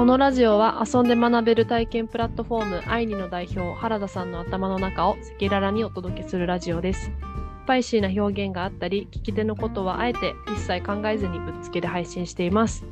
[0.00, 7.10] このラジオは遊んで学べる体験プラットフォームアイニの代表原田さんの頭の中を赤裸々にお届けするラジオです。
[7.10, 12.86] スパイシーな表現があったり、聞き手のことはあえて一切考えずにぶっつけで配信しています。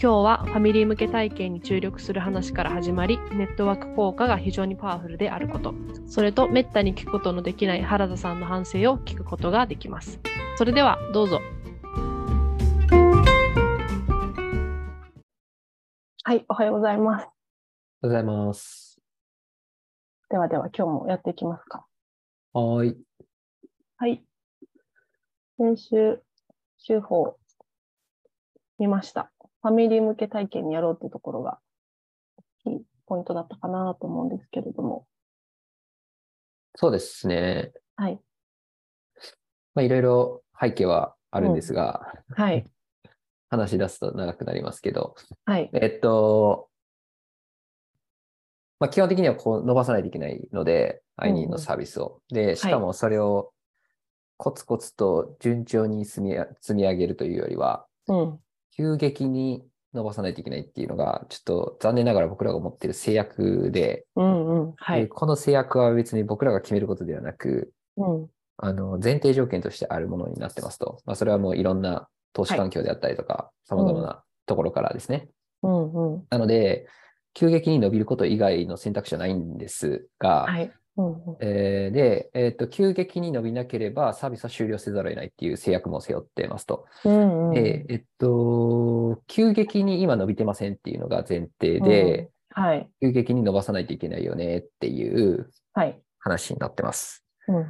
[0.00, 5.74] 今日はファミリー向け体験に注力する話から始まり、ネットワーク効果が非常にパワフルであること、
[6.06, 10.18] それとめったに聞くことのできない原田さんの反省を聞くことができます。
[10.56, 11.42] それではどうぞ。
[16.26, 17.22] はい、おはようございます。
[17.22, 17.28] おはよ
[18.00, 18.98] うございます。
[20.30, 21.84] ではでは今日もやっていきますか。
[22.54, 22.96] はーい。
[23.98, 24.24] はい。
[25.58, 26.22] 先週、
[26.78, 27.36] 週報
[28.78, 29.32] 見ました。
[29.60, 31.58] ファミリー向け体験にやろうっていうところが、
[32.64, 35.06] 大きいポイントだったかなと思うんですけれども。
[36.74, 37.74] そうですね。
[37.96, 38.18] はい。
[39.74, 42.00] まあ、いろいろ背景はあるんですが、
[42.34, 42.66] はい。
[43.50, 45.70] 話し出すと長くなりますけど、はい。
[45.72, 46.68] えっと、
[48.80, 52.22] まあ、基本的にはこう伸ばさないといけないので、うんうん i のサービスを。
[52.28, 53.52] で、しかもそれを
[54.36, 58.40] コツコツと順調に積み積み上げるというよりは、うん。
[58.76, 64.74] 急激に伸ばさないといけないっていうのが、ちょっと残念ながら僕らが持っている制約で、うんうん。
[64.76, 65.02] はい。
[65.02, 68.28] でこの制約は別に僕らが決めることではなく、うん。
[68.56, 71.00] あの、前提条件としてあるものになってますと。
[71.04, 75.28] まあ、それはもういろんな投資環境であったりとか、様々なところからですね。
[75.62, 76.26] うんうん。
[76.28, 76.86] なので、
[77.32, 80.72] 急激に伸びること以外の選択肢はないんですが、はい。
[80.96, 81.36] うんうん。
[81.40, 86.86] えーで、えっと、急激に伸びなければサービスは終了せざるを得ないっていう制約も背負ってますと。
[87.04, 87.54] うんうん。
[87.54, 92.88] で、えっと、急激に今伸びてませんっていうのが前提で、はい。
[93.00, 96.00] 急激に伸ばさないといけないよねっていうはい。
[96.20, 97.24] 話になってます。
[97.48, 97.66] うん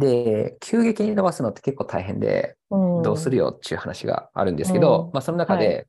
[0.00, 3.02] で、急激に伸ばすのって結構大変で、うん。
[3.02, 5.86] どうするよっていう話があるんですけど、うんまあその中はで、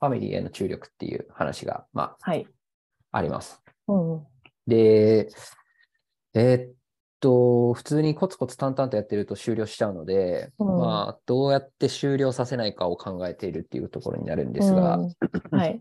[0.00, 2.46] ファミリーへの注力っていう話が、まはい。
[3.12, 3.62] あ、あります。
[3.88, 4.26] うんうん。
[4.66, 5.28] で、
[6.34, 6.74] えーっ
[7.20, 15.06] と、普通にコツコツ淡々とやってると終了しちゃうので、うんまあ、どうやって終了させないかを考えているっていうところになるんですが、う
[15.56, 15.80] んはい。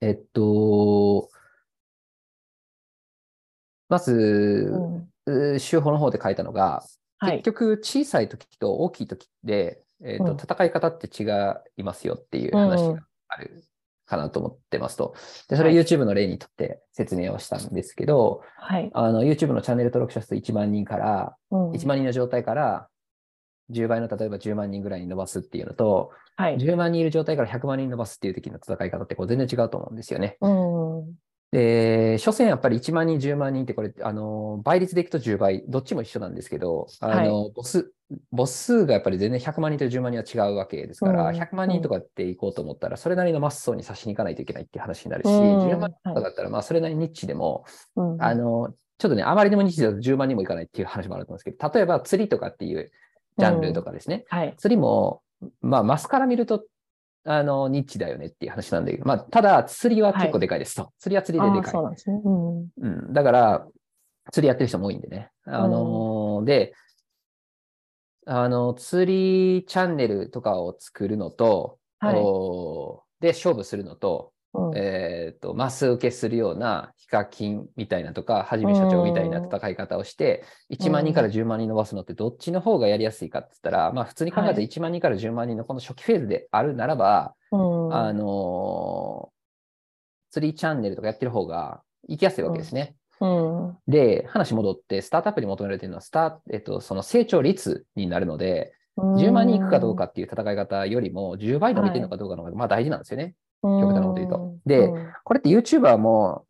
[0.00, 1.28] えっと、
[3.88, 4.72] まず、
[5.26, 7.42] うんう手法の方で書いたのが、はい結。
[7.42, 11.24] 局小さい時と大きい時で、えーとうん戦い方って違
[11.76, 13.64] いますよっていう話がある
[14.06, 15.14] かなと思ってますと。
[15.48, 18.90] で、それ YouTube の例にとって説明をしたんですけど、はい。
[18.92, 22.88] あの YouTube のチャンネル登録者数1万人から、うん1万人の状態から
[23.70, 26.56] 10倍の例えば10万人ぐらいに伸ばすっていうのと、はい。
[26.56, 30.36] 10万人いる状態から100万人伸ばすっていう時の戦い方ってこう全然違うと思うんですよね。
[30.40, 31.14] うん。
[31.54, 37.92] で、所詮やっぱり1万人、10万人ってこれ、あの、倍率でいくと10倍、どっちも一緒なんですけど、あの、母数、
[38.36, 41.36] 母数がやっぱり全然100万人と10万人は違うわけですから、うん。
[41.36, 45.58] 100万人とかっていこうと思ったら、それなりのマッソーに差しに行かないといけないっていう話になるし、うん。
[45.60, 47.64] 10万人とかだったら、まあ、それなりにニッチでも、
[47.94, 48.20] うん。
[48.20, 52.90] あの、ちょっとね、あまりにもニッチだと10万人もいかないっていう話もあると思うんですけど、例えば釣りとかっていう
[53.38, 54.54] ジャンルとかですね、はい。
[54.56, 55.22] 釣りも、
[55.60, 56.64] まあ、マスから見ると、
[57.24, 60.92] あの、ニッチだよねっていう話なんだけど、まあ、ただ、釣りは結構でかいですと。
[60.98, 61.82] 釣りは釣りででかいそう。
[61.82, 62.20] なんですね。
[62.22, 62.68] うん。
[62.76, 63.12] うん。
[63.12, 63.66] だから、
[64.30, 65.30] 釣りやってる人も多いんでね。
[65.46, 66.74] あのーで、
[68.26, 72.14] あの、釣りチャンネルとかを作るのと、はい
[73.20, 87.94] で、勝負するのと、うんえっ、と、マス受けするようなヒカキンみたいなとか、はじめ社長みたいな戦い方をして、1万人から10万人伸ばすのってどっちの方がやりやすいかって言ったら、まあ普通に考えたらはい1万人から10万人のこの初期フェーズであるならば、うん。
[87.94, 89.34] あのー
[90.32, 92.96] チャンネルとかやってる方が行きやすいわけですね。
[93.20, 93.76] うん。
[93.86, 103.36] で、話戻って、スタートアップに求められているのは、スターえっと、その成長率になるので、10万人いくかどうかっていう戦い方よりも、10倍伸びてるのかどうかの方が、まあ大事なんですよね。
[103.64, 105.12] うん、極端なこと言うとでうん。
[105.24, 106.46] これって YouTuber も、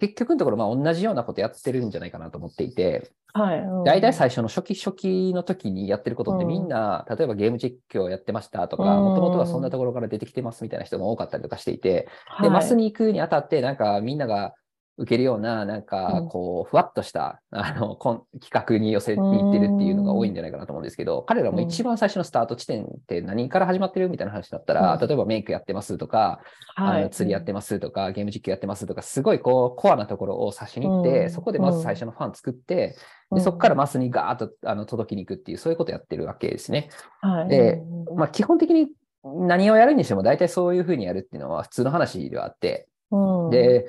[0.00, 3.60] 結局のところ、まあ同じようなことやってるんじゃないかなと思っていて、はい。
[3.60, 3.84] うん。
[3.84, 6.48] 大体最初の初期初期の時にやってることってうん。
[6.48, 9.04] みんな、例えばゲーム実況やってましたとか、うん。
[9.04, 12.50] もともとはそんなところから出てきてますみたいな人も多かったりとかしていて、で、はい。
[12.50, 14.54] マスに行くにあたって、なんかみんなが
[14.98, 16.28] 受けるような、なんかうん。
[16.28, 25.08] こう、ふわっとした、 あの、こん企画に寄せに行ってるっていうのが多いんじゃないかなと思うんですけど、彼らも一番最初のスタート地点って何から始まってるみたいな話だったら、うん。
[25.08, 26.40] 例えばメイクやってますとか、
[26.74, 27.00] はい。
[27.02, 31.30] あの釣りやってますとか、ゲーム実況やってますとか、すごいこう、コアなところを指しに行って、うん。
[31.30, 32.96] そこでまず最初のファン作って、
[33.30, 33.38] うん。
[33.38, 36.88] でそこからマスにガーッとあの届きに行くっていう、そういうことやってるわけですね。
[37.20, 37.48] はい。
[37.48, 37.74] で
[38.08, 38.88] うんまあ、基本的に
[39.22, 43.86] 何をやるにしても大体そういうふうにやるっていうのは普通の話ではあって、うん、で、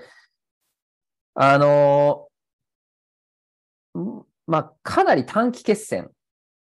[1.41, 2.27] あの
[3.97, 6.09] んまあ、かなり短期決戦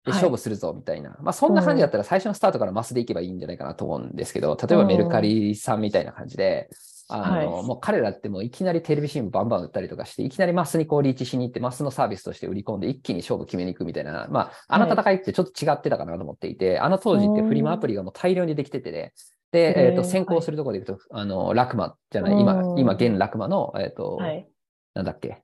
[0.04, 0.20] で、はい。
[0.20, 1.16] 勝負するぞみたいな。
[1.20, 6.68] まあ、そんな感じだったら最初のスタートからマスでいけばいいんじゃないかなと思うんですけど、例えばメルカリさんみたいな感じで、
[7.08, 7.46] あの、はい。
[7.46, 19.12] もう彼らってもういきなりテレビ CM バンバン売ったりとかして、いきなりマスにこうリーチしに行って、マスのサービスとして売り込んで一気に勝負決めに行くみたいな、まあ、あの戦いってちょっと違ってたかなと思っていて、あの当時ってフリマアプリがもう大量にできててね、
[19.52, 22.78] で、えっ、ー先行するところでいくと、あの、ラクマじゃない、今う、ん。
[22.78, 24.48] 今、現ラクマの、えっ、と、はい。
[24.96, 25.42] なんだっけ？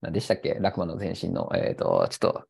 [0.00, 0.56] 何でしたっけ？
[0.60, 2.44] ラクマの前身の、えっ、と、ちょっと、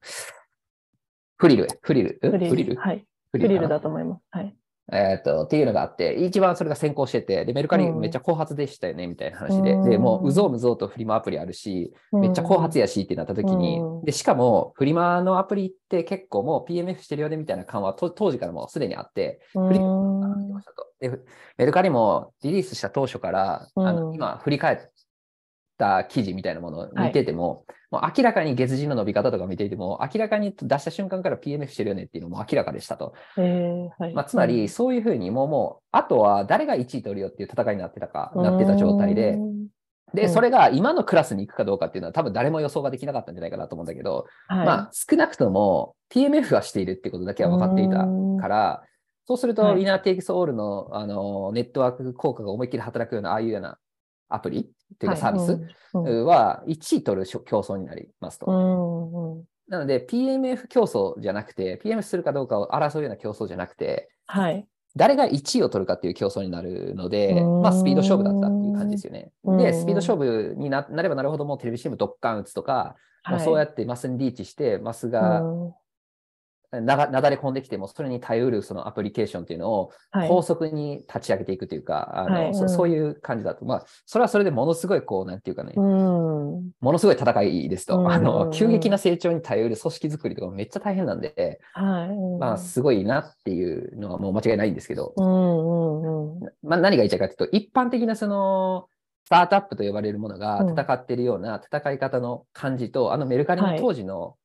[1.37, 2.31] フリル、フリル、ん？
[2.31, 2.49] フリル。
[2.49, 2.77] フリル？
[2.77, 3.05] はい。
[3.33, 4.23] フフリルだと思います。
[4.31, 4.57] はい。
[4.93, 8.01] えっ、と、っていうのがあって、一番それが先行してて、で、メルカリうん。
[8.01, 9.91] めっちゃ後発でしたよね、みたいな話で、うん。
[9.91, 14.05] で、もう、うぞうむぞうとフリマアプリあるし、めっちゃ後発やしってなった時に、うん。
[14.05, 19.67] で、しかも、フリマのアプリって結構もう PMF してるよね、みたいな感はと当時からもうすでにあって、うん。
[19.69, 20.21] フリうん
[20.53, 20.87] ましたと。
[21.01, 21.11] で
[21.59, 24.15] メルカリもリリースした当初から、あのうん。
[24.15, 24.79] 今振り返っ
[25.77, 33.15] た記事みたいなものを見てても、もう明らかに月次の伸び方とか見ていても、明らかに出した瞬間から PMF してるよねっていうのも明らかでしたと。
[33.37, 34.15] えーはい。
[34.15, 39.69] まあ、つまり、そういうふうにもう、もう、あとは誰が1位取るよっていう戦いになってたか、なってた状態で、うん
[40.13, 40.29] で、うん。
[40.33, 44.67] それが今のクラスに行くかどうかっていうのは多分誰も予想ができなかったんじゃないかなと思うんだけど、はい。
[44.67, 48.07] まあ、少なくとも PMF はしているってことだけは分かっていた
[48.41, 48.83] から、
[49.27, 49.77] そうすると、はい。
[49.77, 53.79] ウィナーテイクスオールのあのネットワーク効果が思いっきり働くような、ああいうような
[54.29, 58.47] アプリっていうかサービスは1位取る競争になりますと。
[58.47, 64.67] うんうんなので、PMF 競争じゃなくて、PMF するかどうかを争うような競争じゃなくて、はい。
[64.95, 69.33] 誰が1位を取るかっていう競争になるのでまあ、スピード勝負だったっていう感じですよね。
[69.43, 69.59] うん。
[69.59, 75.75] で、スピード勝負にななればなるほど、もうテレビ CM ドッカン打つとか、もうそうやってマスにリーチして、マスがうん
[76.81, 80.29] なだれ込んできても、それに耐えうるそのアプリケーションっていうのをはい。
[80.29, 85.85] 高速に立ち上げていくというか、あのそそういう感じだと、まあ、それはそれでものすごい、こう、なんていうかね、うん。
[85.85, 88.13] ものすごい戦いですと、うん。
[88.13, 91.61] あの、急激な成長に耐えうる組織作りとかめっちゃ大変なんで、
[92.39, 95.23] まあ、すごいなっていうのはもう間違いないんですけど、う
[96.45, 96.69] ん。
[96.69, 98.89] まあ、何が言いたいかというと、一般的なその、
[99.27, 100.79] スタートアップと呼ばれるものがうん。
[100.79, 104.37] 戦っているような戦い方の感じと、あのメルカリの当時の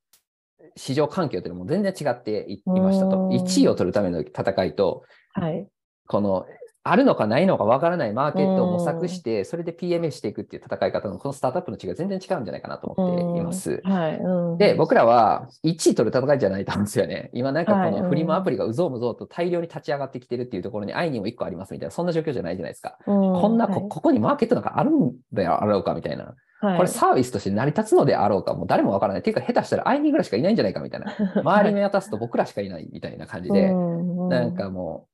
[0.76, 3.18] 市場環境というのも全然違っていいましたと。
[3.18, 5.68] うん1位を取るための戦いと、はい。
[6.08, 6.46] この、
[6.82, 13.82] あるのかないのかわからないマーケットを模索して、それで PMA していくっていう戦い方のこのスタートアップの違いは全然違うんじゃないかなと思っています。
[13.84, 14.18] うんはい。
[14.18, 17.30] うんで、僕らは1位取る戦いじゃないと思うんですよね。
[17.34, 22.98] 今なんかこはいのフリマアプリがうぞうむぞうと大量に立ち上がってきてるっていうところに愛にも1個ありますみたいな、そんな状況じゃないじゃないですか。
[23.06, 26.34] ここんなこ、ここにマーケットなんかあるんだよ、あろうかみたいな。
[26.62, 29.22] はい、これサービスとして成り立つのであろうか、もう誰もわからない。
[29.22, 31.16] っていうか、下手したら愛にぐらいしかいないんじゃないかみたいな。
[31.42, 35.08] 周り見渡すと僕らしかいないみたいな感じで、なんかも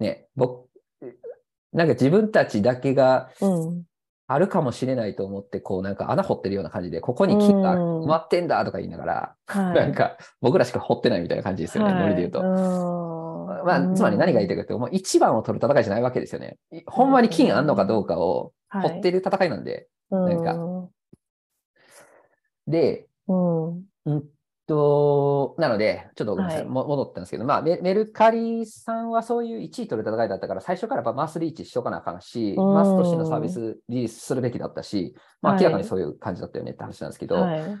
[0.00, 0.68] う、ね、僕、
[1.72, 3.84] なんか自分たちだけがうん、
[4.26, 12.40] あるかもしれないと思って、こうなんか穴掘ってるような感じで、ここに金が埋まってんだとか言いながら、はい、なんか僕らしか掘ってないみたいな感じですよね、ノリで言うと。
[12.40, 12.46] と
[13.64, 16.58] まあ、つまり何が言いたいかというと、もう一番を取る戦いじゃないわけですよね。
[16.86, 19.86] ほんまに金あんのかどうかを掘ってる戦いなんで。
[20.10, 20.54] なんか
[22.70, 24.24] で、うん、うん
[24.70, 26.68] と、なので、ちょっとごめんなさい、はい。
[26.68, 32.74] も戻ったんですけど、まあメ、メルカリさんはそういう1位取る戦いだったから、最初からやっぱマスリーチしとかなあかんし、うん。
[32.74, 35.62] マスとしてのサービスリリースするべきだったし、まあ、はい。
[35.64, 37.78] 明らかにそういう感じだったよねって話なんですけど、はい、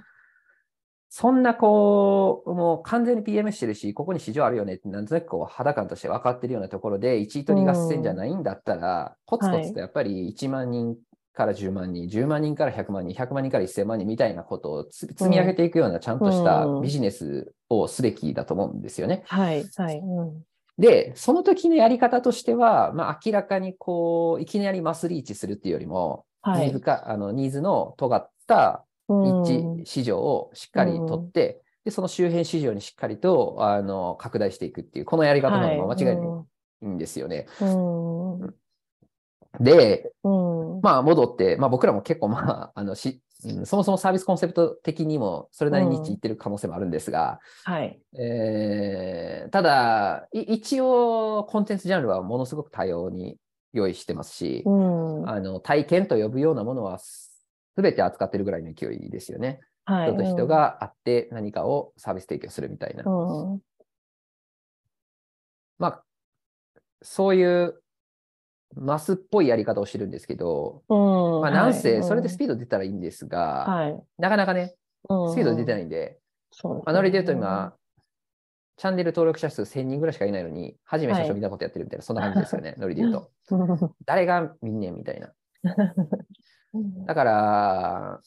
[1.10, 10.96] そんなこう、もう完全に PM してるし、ここに市場あるよねって、なんとなくこう肌感として分かってるようなところで、1位取り合戦じゃないんだったら、コツコツとやっぱり1万人
[11.40, 19.22] から10万人、10万人から100万人、100万人から1000万人みたいなことをつ積み上げていくようなちゃんとしたうんビジネスをすべきだと思うんですよね。
[19.26, 20.42] はい、はい、うん、
[20.78, 26.66] で、その時のやり方としては、まあ、明らかにこう、いきなりマスリーチするっていうよりも、はい。
[26.66, 29.42] ニーズ、かあのニーズの尖ったうん。
[29.42, 36.24] 一致市場をしっかり取って、でその周辺市場にしっかりとあの拡大していくっていう、このやり方の方が間違いな
[36.84, 37.46] いんですよね。
[37.60, 38.54] うん、うん
[39.58, 40.28] で、う
[40.78, 53.38] ん、まあ戻って、まあ僕らも結構まあ、あのし、うんそもそもサービスコンセプト的にもそれなりにいってる可能性もあるんですが、はい、えーただ、い一応コンテンツジャンルはものすごく多様に
[53.72, 56.98] 用意してますし、うん、あの体験と呼ぶようなものは
[57.76, 59.60] 全て扱ってるぐらいの勢いですよね。
[59.84, 63.04] はい、人と人が会って何かをサービス提供するみたいな。
[63.06, 63.60] うん、うん、
[65.78, 66.02] まあ、
[67.02, 67.80] そういう
[68.76, 72.04] マスっぽいやり方をしてるんですけど、うん、まあ、なんせはい。
[72.04, 74.74] それでスピード出たらいいんですが、はい、なかなかね、
[75.08, 75.32] うん。
[75.32, 76.18] スピード出てないんで、
[76.52, 76.82] そうですね。
[76.86, 77.74] まあ、ノリで言うと今、
[78.76, 83.30] チャンネル登録者数1000人ぐらいしかいないのに、初め最初みんなことやってるみたいな、そんな感じですよね、 ノリで言うと。
[84.06, 85.34] 誰が見んねんみたいな。
[87.06, 88.20] だから、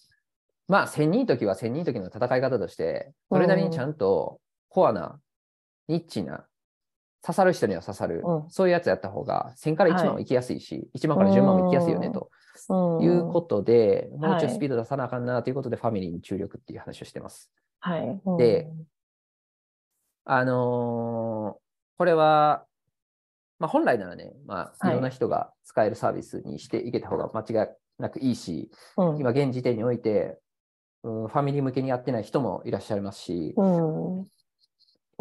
[0.67, 5.19] まあ、1000人の時は1000人の時の戦い方として、それなりにちゃんとコアな
[5.87, 6.45] ニッチな、
[7.25, 8.49] 刺さる人には刺さる、うん。
[8.49, 12.29] そういうやつやった方が、1000から1万ははいきやすいし、1万から10万もいきやすいよね、と
[12.69, 13.03] うん。
[13.03, 14.49] いうことで、もうちょはいい。
[14.49, 17.49] スピード出さなあかんなということで、ファミリーに注力っていう話をしてます。
[17.79, 18.21] はい。
[18.25, 18.37] うん。
[18.37, 18.69] で、
[20.25, 21.63] あのー
[21.95, 22.65] これは、
[23.59, 24.91] まあ、本来ならね、まあ、はい。
[24.91, 29.19] いろんな人が使えるサービスにしていけた方が間違いなくいいし、うん。
[29.19, 30.39] 今現時点において、
[31.03, 34.27] うんファミリー向けにやってない人もいらっしゃいますし、うん、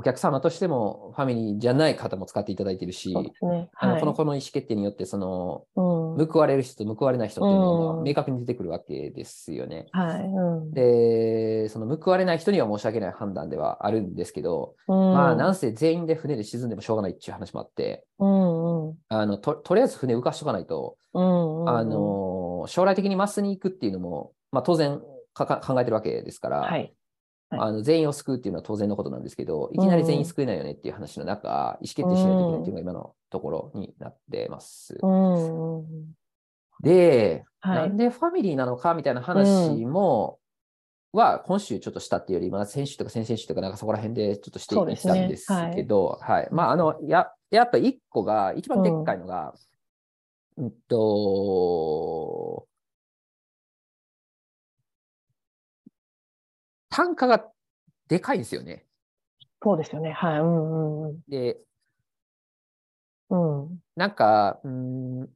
[0.02, 3.70] お客様としてもファミリーじゃない方も使っていただいているし、そうですね。
[3.76, 9.86] あのはいこのこの意思決定によって、その、うん、報われる人と報われない人っていうのがうん明確に出てくるわけですよね。
[9.92, 10.24] はい。
[10.24, 25.00] うん、で、その報われない人には申し訳ない判断ではあるんですけど、うん、まあ、なんせ全員で船で沈んでもしょうがないっていう話もあって、うん、うん、あのととりあえず船浮かしとかないと、うん、あの将来的にマスに行くっていうのも、まあ、当然
[25.34, 26.92] 考えてるわけですから、はい。
[27.56, 27.68] はい。
[27.68, 34.98] あの全員を救うっていうのは当然のことなんですけど、いきなり全員救えないよねっていう話の中、意思決定しないといけないっていうのが今のところになってます。
[35.02, 35.86] うん、うん
[36.82, 37.76] で、はい。
[37.76, 40.38] なんでファミリーなのかみたいな話も、
[41.12, 46.48] は今週ちょっとしたっていうより、まあ、先週とか先々週とかなんかそこら辺でちょっとしていたんですけど、はい。
[46.50, 49.54] まあ、あの、や、やっぱ一個が、一番でっかいのが、
[50.56, 52.66] うんと、
[56.92, 57.42] 単価が
[58.08, 58.86] でかいんですよね。
[59.62, 60.12] そうですよね。
[60.12, 60.40] はい。
[60.40, 61.58] うん、うん、で、
[63.30, 63.82] うん。
[63.96, 64.70] なんか、うー
[65.24, 65.28] ん、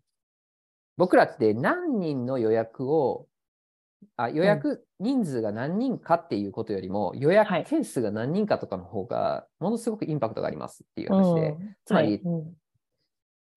[0.97, 3.29] 僕らって何人の予約を、
[4.17, 12.57] あ予約人数が何人かっていうことよりも、予はい約件数が何人かとかの方が、ものすごくインパクトがありますっていううん話で、つまりはいうん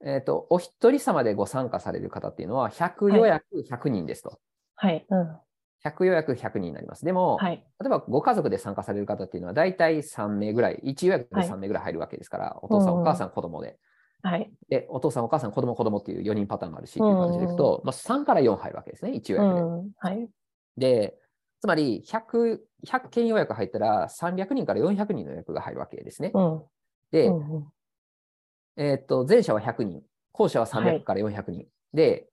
[0.05, 4.39] えっと、お一人様でご参加される方っていうのは、100予約100人ですと。
[4.75, 5.05] はい。
[5.09, 5.39] うん。
[5.83, 7.05] 100予約100人になります。
[7.05, 7.63] でも、はい。
[7.79, 13.77] 例えばご家族で参加される方っていうのは、大体3名ぐらい、1予約で3名ぐらい入るわけですから、お父さん、うんお母さん、子供で。
[14.21, 14.51] はい。
[14.69, 19.61] で、お父さん、お母さん、子供、子供っていう4人パターンもあるし、っていう感じでいくと、まあ、3から4入るわけですね、1予う約で。
[19.61, 19.91] ん。
[19.97, 20.29] はい。
[20.77, 21.17] で、
[21.61, 26.31] つまり100、100件予約入ったら、300人から400人の予約が入るわけですね。
[26.33, 26.63] うん。
[27.11, 27.67] で、うんうん
[28.77, 31.67] えーっと、前者は100人、後者ははい300から400人。
[31.93, 32.28] で、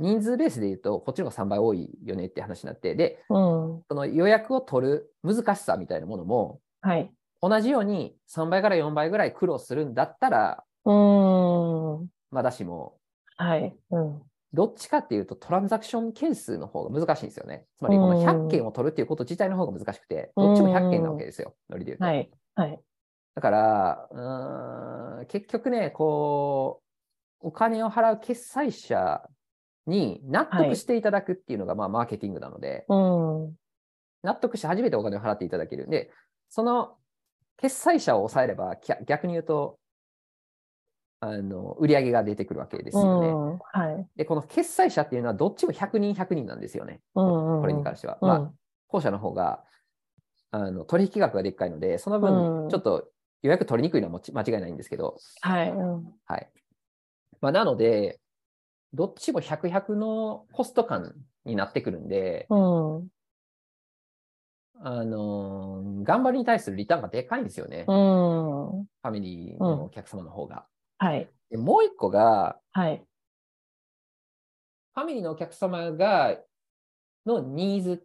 [0.00, 3.82] 人数ベースで言うと、こっちの方が3倍多いよねって話になって、で、うん。
[3.88, 7.12] その予約を取る難しさみたいなものも、はい。
[7.42, 12.08] 同じように3倍から4倍ぐらい苦労するんだったら、うん。
[12.30, 12.96] まだしも、
[13.36, 13.76] はい。
[13.90, 14.22] うん。
[14.52, 17.66] どっちかっていうと、トランザクション件数の方が難しいんですよね。
[17.78, 22.04] つまり、この100件を取るっていうこと自体の方が難しくて、どっちも100件なわけですよ、ノリで言うと。
[22.04, 22.30] はい。
[22.54, 22.80] はい。
[23.34, 26.82] だから、うーん結局ね、こ
[27.42, 29.22] う、お金を払う決済者
[29.90, 33.54] に納得していただくっていうのが、まあ、マーケティングなので、うん。
[34.22, 35.88] 納得して初めてお金を払っていただける。
[35.88, 36.10] で、
[36.48, 36.96] その
[37.58, 39.78] 決済者を抑えれば、逆に言うと、
[41.20, 43.28] あの、売り上げが出てくるわけですうよね。
[43.28, 43.58] ん。
[43.58, 44.06] はい。
[44.16, 47.00] で、この決済者っていうのは、どっちも100人100人なんですよね。
[47.14, 47.60] うん。
[47.60, 48.18] これに関しては。
[48.20, 48.52] うんまあ、
[48.88, 49.64] 後者の方が、
[50.50, 53.08] あの、取引額がでっかいので、そのう分、んちょっと
[53.42, 55.70] 予約取りにくいのはもち間違いないんですけど、はい。
[55.70, 56.04] うん。
[56.26, 56.48] はい。
[57.40, 58.18] まあ、なので、
[58.92, 63.08] どっちも100、100のコスト感になってくるんで、うん。
[64.82, 67.84] あのー頑張りに対するリターンがでかいんですよね。
[67.86, 68.80] フうん。
[69.04, 70.66] ァミリーのお客様の方が。
[70.98, 71.28] はい。
[71.50, 73.02] でもう一個が、はい。
[74.94, 76.36] ファミリーのお客様が、
[77.26, 78.02] のニーズ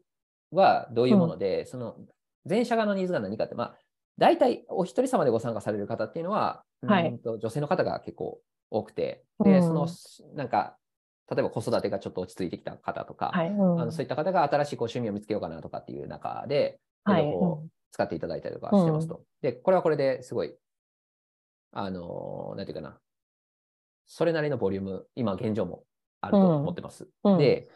[0.51, 1.96] はどういうもので、その
[2.48, 3.77] 前者側のニーズが何かって、まあ、
[4.18, 8.39] 大体お一人様でご参加される方っていうのは、はいうんと女性の方が結構
[8.75, 9.88] 多くて、で、うんその、
[10.36, 10.77] なんか、
[11.32, 13.50] 例えば子育てがちょっと落ち着いてきた方とか、はい。
[13.50, 13.82] うん。
[13.82, 19.22] あのそういった方が新しいこう趣味を見つけようかなとかっていう中で、はいこう使っていただいたりとかしてますと。
[19.41, 20.53] で、これはこれですごい、
[21.72, 23.00] あのーなんていうかな、
[24.05, 25.84] それなりのボリューム、今現状も
[26.22, 27.08] あると思ってます。
[27.24, 27.70] うん、で、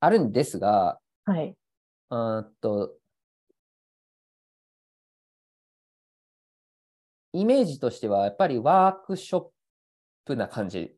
[0.00, 1.56] あるんですが、はい。
[2.10, 2.94] うーんと、
[7.32, 9.44] イメージとしては、やっぱりワークショッ
[10.24, 10.94] プな感じ。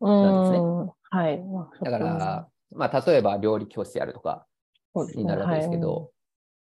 [0.00, 0.58] なんですね。
[0.58, 0.90] うん。
[1.10, 1.42] はい。
[1.82, 4.46] だから、まあ、例えば料理教室やるとか
[5.14, 6.10] になるわけですけど、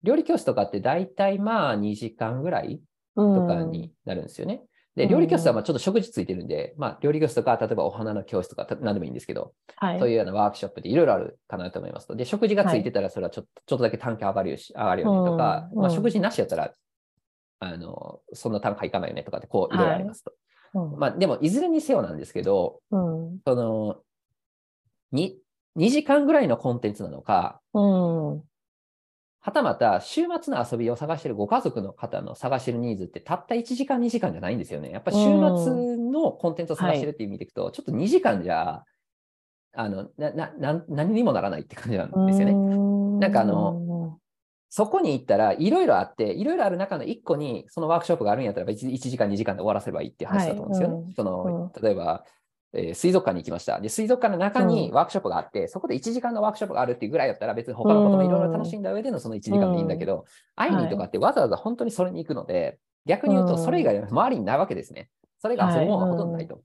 [0.03, 2.81] 料理教室とかって大体まあ2時間ぐらいはい
[3.15, 4.63] とかになるんですよね。
[4.95, 5.09] で、うん。
[5.09, 12.07] 料理教室はまあちょっと食事ついてるんで、まあ料理教室とか、例えばお花の教室とか、た何でもいいんですけど、はい、そういうようなワークショップでいろいろあるかなと思います。
[12.07, 12.15] と。
[12.15, 15.79] で、食事がついてたら、それはちょっと,、ちょっとだけ単価上がるよし上がるよねとか、うん。
[15.79, 16.73] まあ、食事なしやったら、
[17.59, 20.33] あの、そんな単価いかないよねとかって、こう、いろいろありますと。
[20.73, 23.97] うんまあ、でも、いずれにせよなんですけど、うんその、
[25.11, 25.39] に、
[25.77, 28.43] 2時間ぐらいのコンテンツなのか、うん
[29.45, 34.89] はたまた、週末の遊びを探しているご家族の方の探しているニーズって、たった1時間、2時間じゃないんですよね。
[34.89, 38.85] やっぱ週末のコンテンツを探してるっていう意味でいくと、ちょっと2時間じゃ、
[39.75, 42.53] あのななな何にもならないって感じなんですよね。
[43.19, 43.82] なんかあの、
[44.75, 50.27] そこに行ったらいろいろあって、いろいろある中の1個にそのワークショップがあるんやったら 1, 1時間、2時間で終わらせればいいってい。
[50.27, 50.95] う話だと思うんですよね。
[50.95, 52.23] はいその例えば、
[52.73, 53.79] えー、水族館に行きました。
[53.79, 60.25] で、水族館の中にワークショップがあって、うん、そこで1時間のワークショップがあるっていうぐらいだったら別に他のこともいろいろ楽しんだ上でのその1時間でいいんだけど、
[60.55, 65.09] 会いにとかってわざわざ本当にそれに行くので、逆に言うとそれ以外周りにないわけですね。
[65.39, 66.61] それが遊ぶものはほとんどないと。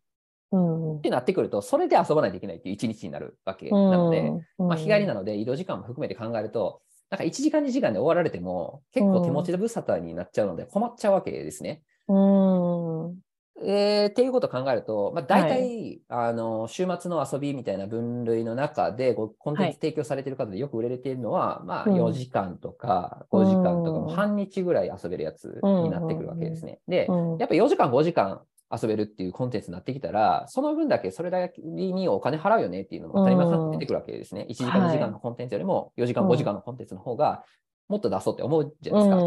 [0.50, 11.82] うん、ってなってくると、それで遊ばないといけないっていう一日になるわけなので、うん、まあ、日帰りなので移動時間も含めて考えると、なんか1時間、2時間で終わられても、結構手持ちでぶさたになっちゃうので困っちゃうわけですね。
[12.08, 13.18] うん。
[13.60, 26.78] えー、っていうことを考えると、まあ、大体、はい、あの週末の遊びみたいな分類の中でコンテンツ提供されている方でよく売れているのは、はい、まあ、4時間とか5時間とか、も半日ぐらい遊べるやつになってくるわけですね。
[26.86, 27.08] で、
[27.40, 34.46] やっぱ4時間、5時間遊べるっていうコンテンツになってきたら、その分だけそれだけにお金払うよねっていうのも当たり前に出てくるわけですね。
[34.48, 37.44] 1時間、2時間のコンテンツよりも4時間、5時間のコンテンツの方が
[37.88, 39.22] もっと出そうって思うじゃないですか。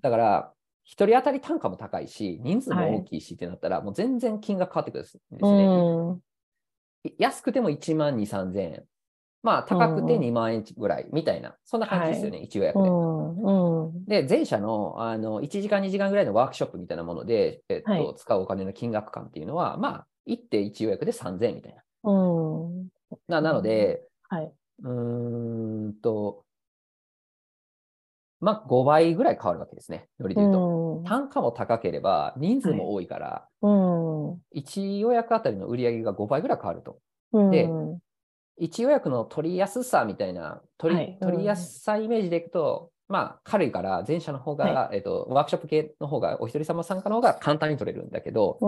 [0.00, 0.52] だから、
[0.86, 5.38] 1人当たり単価も高いし、人数も大きいしってなったら、もう全然金額変わってくるんですね。
[7.18, 8.84] 安くても1万2、3000円。
[9.42, 12.88] まあ、高くて2万円ぐらいみたいな、そんな感じですよね、はい、1予約で。
[12.88, 21.82] うん、で、前者のあの1時間、2時間ぐらいのワークショップみたいなもので、えっと、はい、使うお金の金額感っていうのは、まあ、1.1予約で3000円みたいな。
[22.04, 22.88] うん、
[23.26, 24.52] ななので、はい、
[24.84, 26.44] うんと、
[28.40, 31.02] まあ、5倍ぐらい変わるわけですね、よりで言うと。
[31.04, 36.98] 単価も高ければ、人数も多いから、はい、1予約あたりの売り上げが5倍ぐらい変わると。
[37.50, 37.68] で、
[38.58, 48.58] 一予約の取りやすさみたいな、取りはい、取りやすさイメージでいくと、まあ、軽いから前者の方が、はい、えっと、ワークショップ系の方が、お一人様参加の方が簡単に取れるんだけど、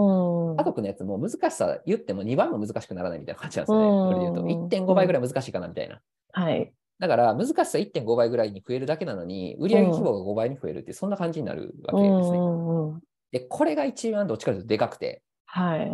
[0.59, 4.09] 家族のやつも難しさ言っても2倍も難しくならないみたいな感じなんですよね。
[4.09, 4.43] それで言うと、
[4.77, 6.01] 1.5倍ぐらい難しいかなみたいな。
[6.33, 6.73] はい。
[6.99, 12.39] だから、難しさ1.5倍ぐらいに増えるだけなのに、売上規模が5倍に増えるって、そんな感じになるわけですね。
[13.33, 15.23] で、これが一番どっちかというとでかくて。
[15.47, 15.91] はい。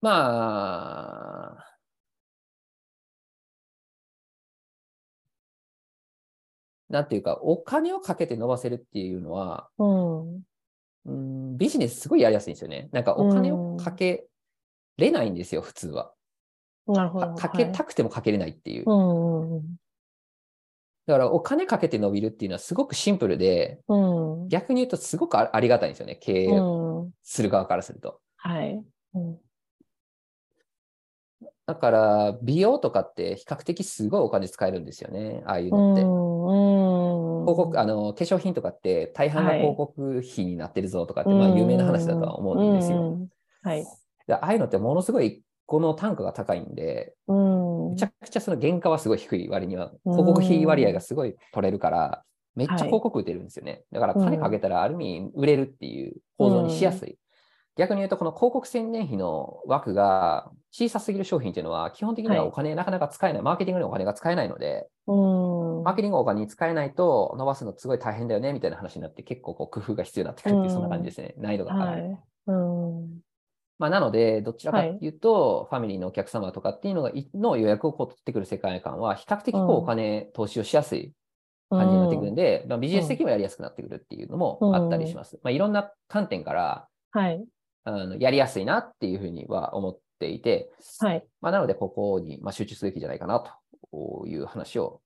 [0.00, 1.77] まあ、
[6.88, 10.42] なんていうか、お金をかけて伸ばせるっていうのは、うん、
[11.06, 12.88] うんビジネスすごいやりやすいんですよね。
[12.92, 14.26] なんかお金をかけ
[14.96, 16.12] れないんですよ、普通は。
[16.86, 17.34] なるほど。
[17.34, 18.84] かけたくてもかけれないっていう。
[21.06, 26.48] だからお金かけて伸びるっていうのはすごくシンプルで、うん、逆に言うとすごくありがたいんですよね、経営
[27.22, 28.20] する側からすると。
[28.36, 28.82] はい。
[29.14, 29.38] うん
[31.68, 36.00] だから、美容とかって比較的すごいお金使えるんですよね、ああいうのって。
[36.00, 43.18] 広告、あの、化粧品とかって大半が広告費になってるぞとかって、はい、まあ有名な話だとは思うんですよ。
[43.62, 43.84] はい。
[44.30, 52.24] ああいうのってものすごいこの単価が高いんで、めちゃくちゃその原価はすごい低い割には、広告費割合がすごい取れるから、
[52.56, 53.82] めっちゃ広告打てるんですよね。
[53.92, 57.18] だから金かけたらある意味売れるっていう構造にしやすい。
[57.78, 71.34] 逆に言うと、この広告宣伝費の枠が小さすぎる商品っていうのは、基本的にはお金なかなか使えない、マーケティングにお金が使えないので、マーケティングお金に使えないと伸ばすのすごい大変だよねみたいな話になって、結構こう工夫が必要になってくるっていう、そんな感じですね。
[71.38, 72.18] 難易度が高い。
[73.78, 81.12] まあ、なので、どちらかというと、はい、ファミリーのお客様とかっていうのがの予約をこう取ってくる世界観は、比較的こうお金、投資をしやすい
[81.70, 85.38] 感じになってくるんで、まあ、ビジネス的にもやりやすくなってくるっていうのもあったりします。
[85.44, 87.44] まあ、いろんな観点から、はい、
[87.88, 90.70] あのやりやすいなっていうふうには思っていて、
[91.00, 93.40] はいまあ、なので、ここに、まあ、集中すべきじゃないかな
[93.90, 95.00] という話を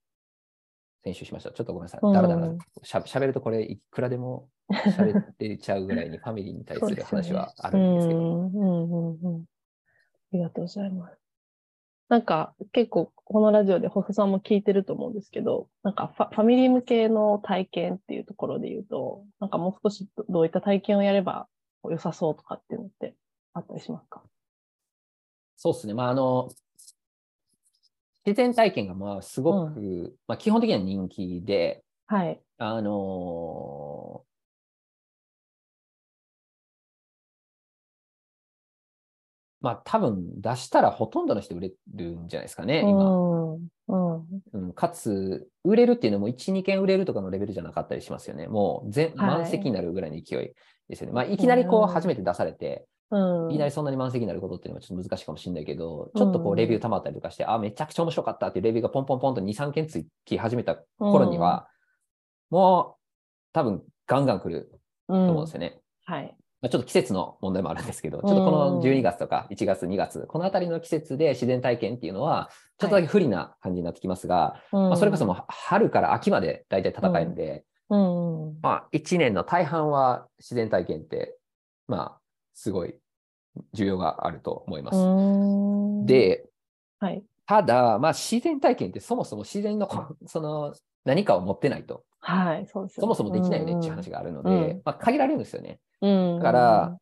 [1.05, 1.51] 先週しました。
[1.51, 2.13] ちょっとごめんなさい。
[2.13, 8.21] だらだらしゃしゃべるとこれいくらでもしゃべってちゃうぐらいに ファミリーに対する話はあるんですけど。
[8.21, 9.47] うんうんうん、あ
[10.33, 11.19] りがとうございます。
[12.09, 21.49] なんか結構このラジオでホフさんも聞いてると思うんですけど、なんかファファミリー向けの体験っていうところで言うと、なんかもう少しどういった体験をやれば
[21.91, 23.15] 良さそうとかっていうのって
[23.55, 24.23] あったりしますか？
[25.57, 25.95] そうですね。
[25.95, 26.49] まあ、あの、
[28.25, 32.41] 自然体験がまあすごく、うん、まあ、基本的には人気で、はい。
[32.59, 34.25] あの
[39.61, 43.11] まあ多分出したらほとんどの人売れるんじゃないですかね、今。
[43.11, 48.49] うんうん、かつ、売れるっていうのも1、2件売れるとかのレベルじゃなかったりしますよね。
[48.49, 50.55] もう全、満席になるぐらいの勢い
[50.93, 51.13] ですよね。
[51.13, 53.51] まあ、いきなりこう初めて出されて、うん。
[53.51, 61.69] いきなりそんなに満席になることっていうのはちょっと難しいかもしれないけど、ちょっとこうレビュー溜まったりとかして、あ、めちゃくちゃ面白かったっていうレビューがポンポンポンと2、3件つき始めた頃には、
[62.51, 63.03] もう
[63.53, 64.73] 多分ガンガン来る
[65.09, 65.81] うん、と思うんですよね。
[66.05, 66.35] はい。
[66.63, 78.59] まあ、ちょっと季節の問題もあるんですけど、ちょっとこの12月とか1月、2月、このあたりの季節で自然体験っていうのは、ちょっとだけ不利な感じになってきますが、まあ、それこそもう春から秋まで大体戦えるんで、うん、うん。
[78.63, 81.37] まあ、1年の大半は自然体験って、
[81.87, 82.21] まあ、
[82.55, 82.95] すごい
[83.75, 84.97] 需要があると思います。
[84.97, 86.47] うん、で、
[86.99, 87.23] はい。
[87.47, 90.75] ただ、まあ、自然体験ってそもそも自然のこ その
[91.05, 95.81] 何かを持ってないと、はい、そうですよそもそもできないよねっていう話があるので、うんまあ、限られるんですよね。
[96.01, 96.99] うん、だから、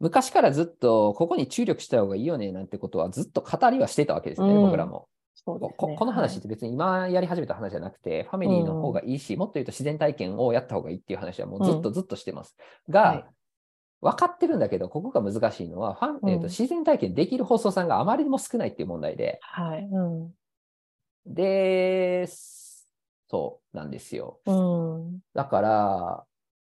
[0.00, 5.08] 昔からずっとここに注力した方がいいよねなんてことはずっと語りはしてたわけですね、うん僕らも。
[5.34, 12.56] そうですねここの話って別に今やり始めた話じゃなくて、ファミリーの方がいいし、もっと言うと自然体験をやった方がいいっていう話はもうずっとずっとしてます。
[12.88, 13.24] が、はい
[14.02, 19.84] 分かってるんだけど、ここが難しいのは、ファンえーとうん自然体験できる放送さんがあまりにも少ないっていう問題で、はい。
[19.84, 20.34] うん。
[21.26, 22.26] で、
[23.28, 24.40] そうなんですよ。
[24.46, 25.18] うん。
[25.34, 26.24] だから、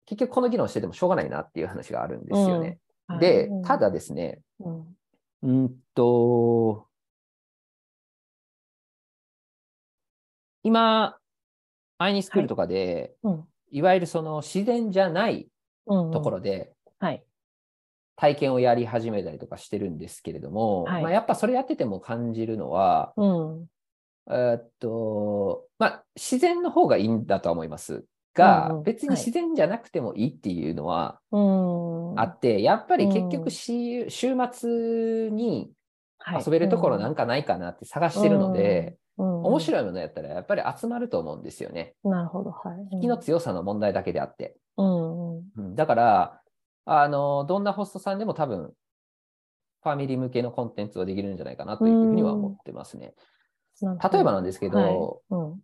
[0.05, 2.79] 結局この議論しててもしょうがないなっていう話があるんですよね。
[3.05, 4.97] はいでうん、ただですね、うん。
[5.41, 6.85] うんと、
[10.63, 11.17] 今、
[11.97, 13.45] アイニスクールとかで、うん。
[13.71, 15.47] いわゆるその自然じゃない
[15.85, 16.11] うん。
[16.11, 17.23] ところではい。
[18.15, 23.65] 体験をやり始めたりとかしてるんですけれども、はいまあ、やっぱそれやってても感じるのは、うん。
[24.29, 32.19] えーっと、まあ、自然の方がいいんだとは思いますが、うんうん別に自然じゃなくてもいいっていうのはうん。
[32.19, 35.71] あって、やっぱり結うん局し、週末に
[36.19, 39.61] はい遊べるところなんかないかなって探してるので、うん、面い。
[39.61, 41.95] 白いものやったらやっぱり集まると思うんですよね。
[42.03, 42.51] なるほど。
[42.51, 42.95] はい。
[42.95, 44.55] 引きの強さの問題だけであって。
[44.77, 45.37] うん。
[45.37, 45.43] うん。
[45.57, 46.41] うんだから、
[46.85, 48.73] あの、どんなホストさんでも多分、
[49.81, 53.13] ファミリー向けのコンテンツはできるんじゃないかなというふうには思ってますね。
[53.81, 54.95] 例えばなんですけど、はい
[55.29, 55.61] うん。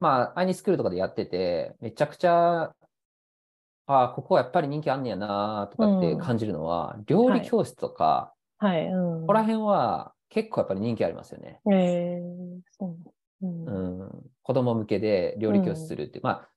[0.00, 2.74] まあ、アイニスクールとかでやってて、めちゃくちゃ、
[3.88, 8.86] ああ、ここはやっぱり人気あんねやなとかって感じるのは、料理教室とか、はい。
[8.86, 9.20] うん。
[9.20, 11.60] ここら辺は結構やっぱり人気ありますよね。
[11.72, 12.94] えー、そ
[13.42, 13.46] う。
[13.46, 14.00] うん。
[14.02, 14.10] うん、
[14.42, 16.48] 子供向けで料理教室するって、まあ、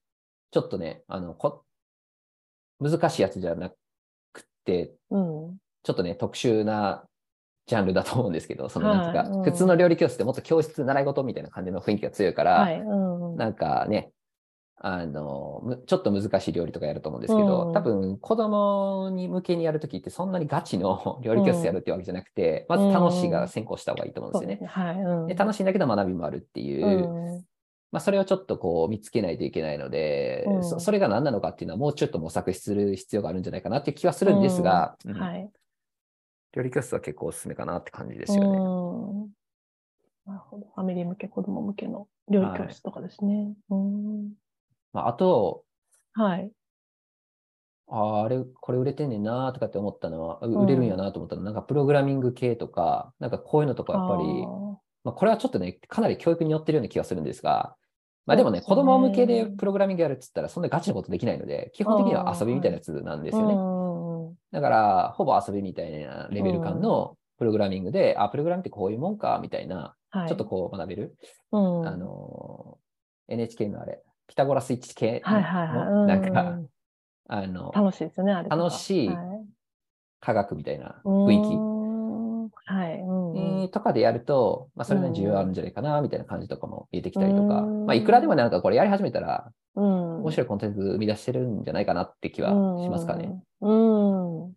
[0.52, 1.64] ちょっとね、あの、こ
[2.82, 3.72] 難しいやつじゃな
[4.34, 5.58] くて、うん。
[5.84, 7.06] ちょっとね、特殊な
[7.68, 12.80] ジャンルだと思うんですけど、そのなんか、はいうん普通の料理教室ってもっと教室習い事みたいな感じの雰囲気が強いから、はい。
[12.82, 13.38] うん。
[13.38, 14.12] なんかね、
[14.82, 24.68] あの、むちょっと難しい料理とかやると思うんですけど、うん多分子供に向けにやるときってそんなにガチの料理教室やるってわけじゃなくて、まず楽しいが先行した方がいいと思うんですよね。
[24.68, 24.96] はい。
[24.96, 25.28] うん。
[25.28, 27.46] で楽しいんだけど学びもあるっていう、うん。
[27.92, 35.50] まあ、それをちょっとこう見つけないといけないので、うんそそれが何なのかっていうのはもうちょっと模索する必要があるんじゃないかなっていう気はするんですが、うんはい。
[36.54, 38.44] 料理教室は結構おすすめかなって感じですよね。
[38.44, 38.52] う
[39.26, 39.30] ん。
[40.26, 40.68] なるほど。
[40.76, 43.54] ファミリー向け、子供向けの料理教室とかですね。
[43.70, 44.34] うん。
[44.94, 45.64] まあ、あと、
[46.14, 46.52] はい。
[47.88, 54.46] あーあれ、これ売れてんねんなとかって思ったのは、う売れるんやなと思ったのは、なんかプログラミング系とか、なんかこういうのとかやっぱり、
[55.04, 57.76] まあ、これはちょっとね、かなり教育によってるような気がするんですが、
[58.26, 63.56] まあでもね、ね子供向けでプログラミングやるっつったら、そんなガチなことできないので、基本的には遊びみたいなやつなんですよね。
[63.56, 64.36] うん。
[64.52, 70.28] だから、ほぼ遊びみたいなレベル感のプログラミングで、あ、プログラミングってこういうもんか、みたいな、はい。
[70.28, 71.16] ちょっとこう学べる、
[71.52, 72.78] うん、あの、
[73.30, 75.22] NHK のあれ、ピタゴラスイッチ系。
[75.26, 76.70] の、なんか、うん
[77.32, 78.50] あの、楽しいですよね、あれ。
[78.50, 79.18] 楽しいはい
[80.22, 81.54] 科学みたいな雰囲気。
[82.66, 83.70] はい。
[83.72, 90.22] とかでやると、まあ、それなりに需要あるんじゃないかな、みたいな感じとかも見えてきたりとか、うんまあ、いくらでもなんかこれやり始めたら、うん。
[90.24, 92.50] 面白いコンテンツ生み出してるんじゃないかなって気は
[92.84, 93.42] しますかね。
[93.62, 94.46] うん。
[94.46, 94.54] うん。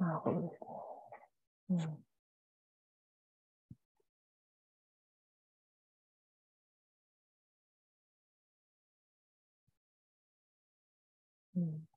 [0.00, 2.01] なるほどですね。
[11.56, 11.62] うん。
[11.62, 11.88] うん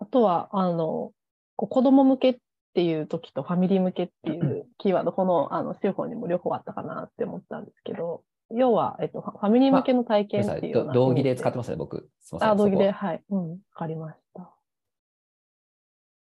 [0.00, 1.12] あとは、あの、
[1.56, 2.38] 子供向けっ
[2.74, 10.26] ていう時とファミリー向けっていうキーワード、この、あの、資料にも両方あったかなって思ったんですけど、要は、えっと、ファミリー向けの体。
[10.26, 12.08] 験っていうようなど道義で使ってまますね、僕。
[12.20, 12.36] す。
[12.40, 13.24] あ、道義で、ははい。
[13.28, 14.50] うん、わかりました。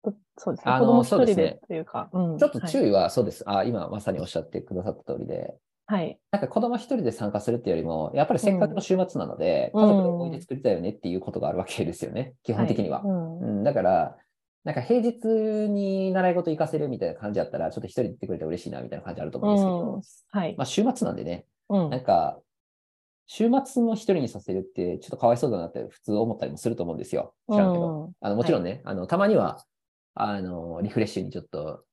[0.04, 0.74] とそうですね。
[0.74, 2.38] あの子供一人そうですねでというか、うん。
[2.38, 3.43] ちょっとはい注意は、そうです。
[3.48, 6.19] あ、今まさにおっしゃってくださった通りで、はい。
[6.32, 13.00] なんか子供一人で参加するっていうよりも、やっぱりせっかくの週末なので、うん家族で思い出作りたいよねっていうことがあるわけですよね、基本的には。
[13.00, 14.17] いうんうん、だから、
[14.63, 15.28] なんか平日
[15.69, 20.02] に習い事行かせるみたいな感じだったら、ちょっと一人で行ってくれて嬉しいなみたいな感じあると思うんですけど、うん
[20.39, 20.56] はい。
[20.58, 22.39] まあ週末なんでね、うんなんか、
[23.28, 27.34] 週末の一人にさせるって、ちょっとかわいそうだなって普通思ったりもすると思うんですよ。
[27.52, 28.06] 知らんけど。
[28.06, 29.63] うんあのもちろんね、あのたまには、
[30.15, 31.84] あの、リフレッシュにちょっと、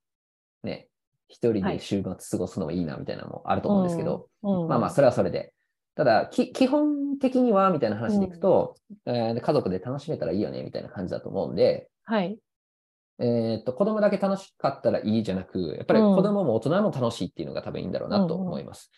[0.62, 0.89] ね、
[1.30, 5.54] 一人はいで週末過ごすのもいいなみたいなのもあると思うんですけど、うんまあまあ、それはそれで。
[5.94, 8.74] ただ、き基本的にはみたいな話でいくと、
[9.06, 12.38] えー家族で楽しめたらいいよねみたいな感じだと思うんで、はい。
[13.18, 18.90] えーっと、子供だけ楽しかったらいいじゃなく、やっぱりうん子供も大人も楽しいっていうのが多分いいんだろうなと思います。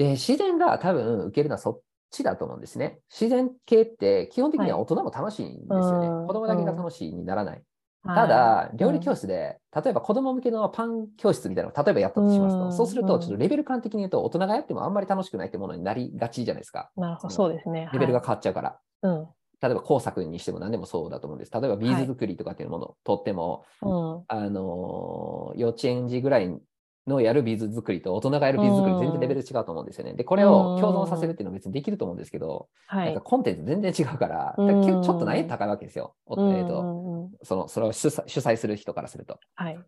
[0.00, 2.98] 自然が多分受けるのはそっちだと思うんですね。
[3.10, 6.08] 自然系って基本的には大人も楽しいんですよね。
[6.08, 7.62] うん子供だけが楽しいにならない。
[8.06, 16.90] はいただ、料理教室で、例えば子供向けのパン教室みたいなのを例えばやったとしますと、うんそうすると、ちょっとレベル感的に言うと、大人がやってもあんまり楽しくないってものになりがちじゃないですか。
[16.96, 17.88] なるほど、そうですね。
[17.92, 18.78] レベルがはい変わっちゃうから。
[19.02, 19.28] うん。
[19.60, 21.52] 例えば工作にしても何でもそうだと思うんです。
[21.52, 24.24] 例えばビーズ作りとかっていうものをとっても、うん。
[24.28, 26.58] あのー幼稚園児ぐらい
[27.06, 30.14] のやるビーズ作りと大人がやるビーズ作り、うん全然レベル違うと思うんですよね。
[30.14, 33.20] で、これを共存させるっていうのは別にできると思うんですけど、はいなんか。
[33.20, 36.14] コンテンツ全然違うから、からちょっと難易度高いわけですよ。
[36.28, 39.38] えーとそのそれを主催する人からすると。
[39.54, 39.78] はい。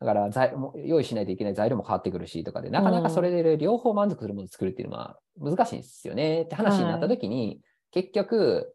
[0.00, 7.60] だから材も用意しないといけない材料も変わってくるしとかで、なかなかそれで両方満足するものを作るっていうのは難しいんですよねって話になった時に、
[7.92, 8.74] 結局、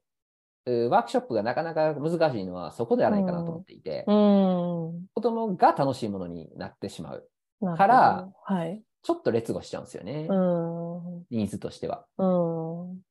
[0.65, 4.13] うワークショップがなかなか難しいのはそこではないかなと思っていて、うん。
[5.13, 7.29] 子供が楽しいものになってしまう。
[7.75, 8.81] から、はい。
[9.03, 11.25] ちょっと劣後しちゃうんですよね、うん。
[11.29, 12.05] ニーズとしては。
[12.17, 12.25] う
[12.93, 13.01] ん。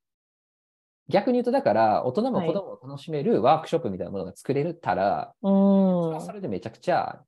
[1.08, 5.50] 逆に言うと、だから、大人もはい子供も楽しめるワークショップみたいなものが作れるたら、うん。
[5.50, 7.22] それはそれでめちゃくちゃ、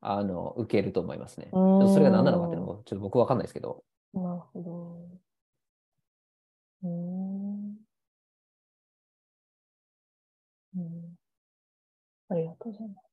[0.00, 1.48] あの、受けると思いますね。
[1.52, 3.84] うんそれが何なのかっていうのも、ちょっと僕わかんないですけど。
[4.12, 5.24] なるほど。
[6.82, 7.76] うん。
[10.76, 11.16] うん。
[12.28, 13.03] ありがとうございます。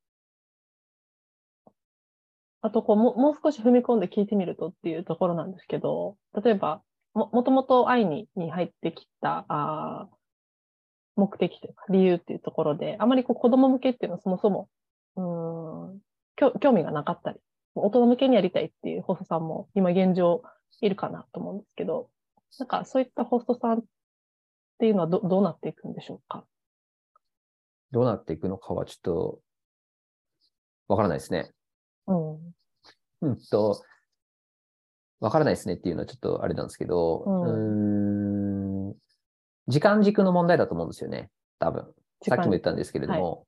[2.62, 10.10] あと、こう、ももう少し踏み込んで聞いてみるとっていうところなんですけど、例えば、も、もともと愛にに入ってきた、あ
[11.16, 14.70] 目的というか、理由っていうところで、あまりこう子供向けっていうのはそもそも、
[15.16, 16.00] うーん、
[16.60, 17.40] 興味がなかったり、
[17.76, 20.44] 大人向けにやりたいっていうホストさんも今現状
[20.82, 22.10] いるかなと思うんですけど、
[22.60, 23.84] なんかそういったホストさんっ
[24.80, 26.46] ていうのはどどうなっていくんでしょうか？
[27.92, 29.40] どうなっていくのかはちょっと、
[30.88, 31.52] わからないですね。
[32.08, 32.56] うん。
[33.22, 33.84] うんと、
[35.20, 38.96] わからないですねっていうのはちょっとあれなんですけど、うんん
[39.68, 41.30] 時間軸の問題だと思うんですよね。
[41.60, 41.86] 多分。
[42.28, 43.46] さっきも言ったんですけれども、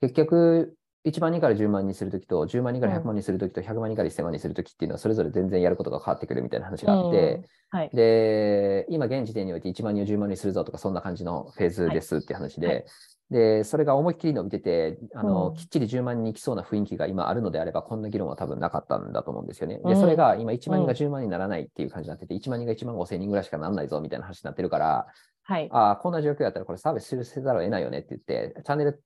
[0.00, 0.74] 結局、
[1.04, 7.44] 1万人から10万にするときと、10万人から100万にするときと、100万人から1000万にするときっていうのは、それぞれ全然やることが変わってくるみたいな話があって、うん
[7.78, 7.90] はい。
[7.92, 12.84] で、今現時点において1万人を10万にするぞとか、そんな感じのフェーズですって話で、はい
[13.30, 19.78] で、それが思いっきり伸びてて、あの、うんきっちり10万人に行きそうな雰囲気が今あるのであれば、こんな議論は多分なかったんだと思うんですよね。
[19.78, 25.06] で、うんそれが今1万人がうん10万にならないっていう感じになってて、1万人が1万5千人ぐらいしかならないぞみたいな話になってるから、
[25.42, 25.68] はい。
[25.72, 29.02] ああ、こんな状況だったらこれサービスせざるを得ないよねって言って、チャンネル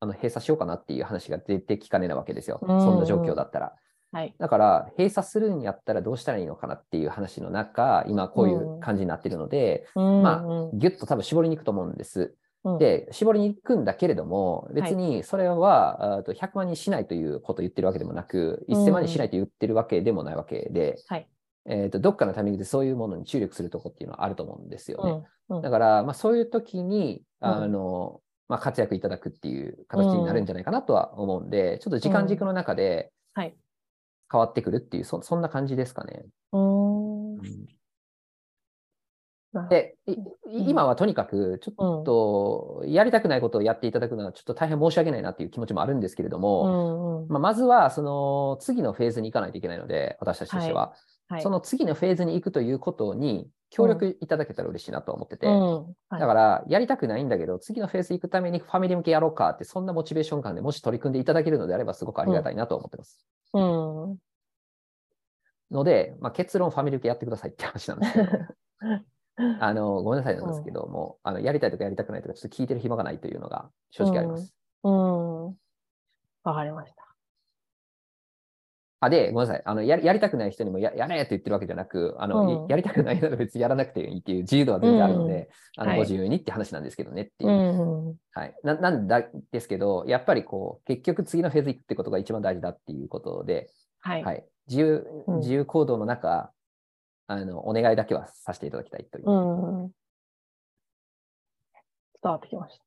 [0.00, 2.58] あの閉鎖しようかなっていう話が出てきかねないわけですよ。
[2.62, 3.74] うんそんな状況だったら。
[4.12, 4.34] はい。
[4.38, 12.34] だから、閉鎖するんやったらどうしたらいいのかなっていう話の中、今こういう感じになってるので、まあうんぎゅっと多分絞りに行くと思うんです。
[12.64, 21.28] うん、で、絞りに行くんだけれども、別にそれは、あと100万にしないということを言ってるわけでもなく、うん1000万にしないと言ってるわけでもないわけで、はい。
[21.68, 25.60] えーとどっかのタイミングでそういうものに注力するとこっていうのはあると思うんですよね。
[25.62, 33.56] だから、まあ、そういう時に、うんあの、まあ、活躍いただくっていう形になるんじゃないかなとは思うんで、ちょっと時間軸の中ではい。
[34.30, 36.24] 変わってくるっていう、そそんな感じですかね。
[39.68, 39.96] で、
[40.50, 47.28] 今はとにかく、ちょっと、やりたくないことをやっていただくのは、ちょっと大変申し訳ないなっていう気持ちもあるんですけれどうも、んうん。
[47.28, 50.92] まあ、まずは、その、次のフェーズに行かないといけないので、私たちとしては。
[51.28, 51.42] はい。
[51.42, 63.26] その次のフェーズに行くということに、協力いただけたら嬉しいなと思ってて、うん、はい、だから、やりたくないんだけど、次のフェーズ行くためにファミリー向けやろうかって、そんなモチベーション感でもし取り組んでいただけるのであれば、すごくありがたいなと思ってます。
[63.54, 64.16] うん。
[65.70, 68.28] ので、まあ、結論、ファミリー向けやってくださいって話なんですけど、
[69.60, 74.54] あの、ごめんなさいなんですけども、あの、やりたいとかやりたくないとか、ちょっと聞いてる暇がないというのが正直あります。
[74.84, 75.46] うん。
[76.44, 77.05] わかりました。
[79.00, 79.62] あ、で、ごめんなさい。
[79.64, 87.50] あの、ややりたくない人にもややれって言ってるわけじゃなく、あの、うんやりたくないなら別にやらなくていいっていう自由度は全然あるので、あの、はいご自由にって話なんですけどねっていう。
[87.50, 88.16] うん。
[88.32, 88.54] はい。
[88.62, 94.24] ななんだですけど、やっぱりこう、結局次のフェーズ行くってことが一番大事だっていうことで、はい。
[94.24, 94.46] はい。
[94.66, 96.50] 自由、うん自由行動の中、
[97.28, 99.30] あの、お願いだけはさせていただきたいという。
[99.30, 99.90] うん。
[102.22, 102.85] 伝わってきました。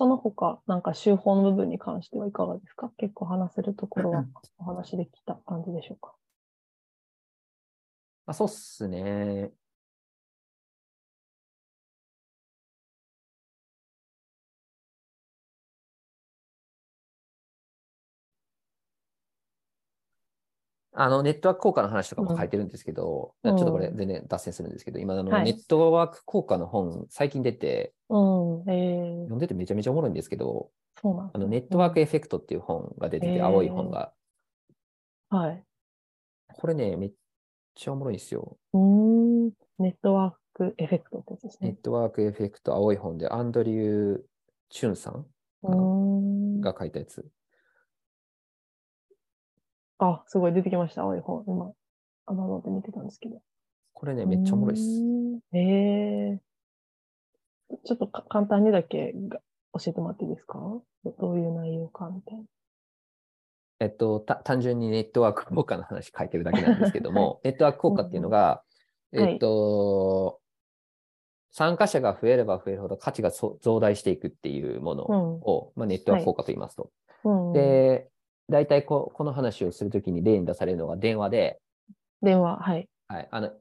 [0.00, 2.90] その他、なんか手法の部分に関してはいかがですか？
[2.96, 4.24] 結構話せるところは
[4.56, 6.14] お話できた感じでしょうか？
[8.26, 9.52] まあ、そうっすね。
[20.92, 34.12] あの、ネットワーク効果の話とかも書いてるんですけど、うんちょっとこれ全然脱線するんですけど、今あの、はいネットワーク効果の本、最近出て、うん、えー、読んでてめちゃめちゃおもろいんですけど、そうなんあの、ネットワークエフェクトっていう本が出てて、うん青い本が。
[35.30, 35.62] はい。
[36.52, 37.12] これね、めっ
[37.74, 38.58] ちゃおもろいんですよ。
[38.72, 41.68] うーん、ネットワークエフェクトってやつですね。
[41.68, 44.20] ネットワークエフェクト青い本で、アンドリュー・
[44.70, 45.26] チュンさん。
[45.62, 47.26] が書いたやつ。
[50.00, 51.44] あ、すごい出てきました、青い本。
[51.46, 51.72] 今、
[52.26, 53.40] アマゾンで見てたんですけど。
[53.92, 54.86] これね、めっちゃおもろいです。
[54.86, 55.56] うーん。
[55.56, 59.40] えー、ちょっとか簡単にだけが
[59.74, 60.58] 教えてもらっていいですか？
[61.04, 62.44] どどういう内容かみたいな。
[63.80, 68.62] えっと、た単純にネットワーク効果の話書いてるだけなんですけども、 ネットワーク効果っていうのが、
[69.12, 70.40] うんうんえっと、
[71.50, 76.90] 参加者が増えれば増えるほど価値がそ増大していくっていうものを、まあ、ネットワーク効果と言いますと。
[77.24, 78.10] うん、で、
[78.50, 81.60] 大体ここの話をするときに例に出されるのが電話で、
[82.22, 82.88] 電話、はい。
[83.08, 83.52] はい、あの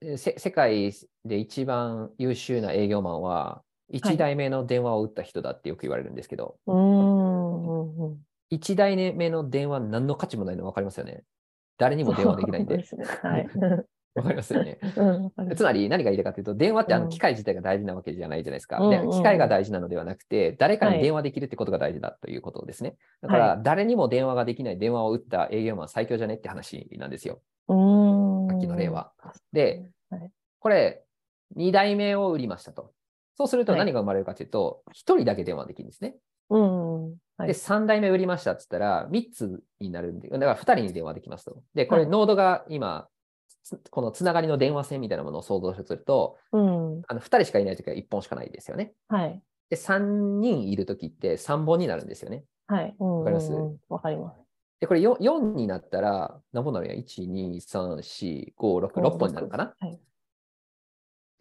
[0.00, 0.92] えせ世界
[1.24, 8.18] で一番優秀な営業マンは、1代目の電話を打った人だってよく言われるんですけど、うーん、うん、うん。
[8.50, 11.22] 1代目の電話何の価値もないの分かりますよね。
[11.78, 12.78] 誰にも電話できないんで。
[12.78, 13.04] ですね。
[13.22, 13.48] はい。
[14.14, 14.78] わかりますよね。
[15.36, 18.78] うん、つまり何が言いたいかというと、電話ってあうんの機械自体が大事なわけじゃないじゃないですか。
[18.78, 22.96] うんうん機械が大事なのではなくて、誰かはいに電話できるってことが大事だということですね。
[23.22, 27.40] だから、は誰にも電話ができない電話を打った営業マン最強じゃねって話なんですよ。
[27.66, 27.72] さ
[28.56, 29.12] っきの例は。
[29.52, 31.04] で、はいこれ、
[31.56, 32.92] 2代目を売りましたと。
[33.36, 36.16] そうするとはい何が生まれるかというと、1人だけ電話できるんですね。
[36.50, 37.04] うん。
[37.36, 41.62] はいで、3代目売りましたって言ったら、3つになるんで、だから2人に電話できますと。
[41.74, 43.13] で、これ、はいノードが今、つ
[43.90, 47.02] このつながりの電話線みたいなものを想像すると、うん。
[47.08, 48.94] あの2人しかいないときは1本しかないですよね。
[49.08, 49.42] はい。
[49.70, 52.44] で、3人いるときって3本になるんですよね。
[52.66, 52.94] はい。
[52.98, 53.52] わわかります？
[53.88, 54.40] わかります。
[54.80, 59.74] で、これ 4, 4になったら、何本なるんや ?1、2、3、4、5、6、6本になるかな？
[59.78, 59.98] はい。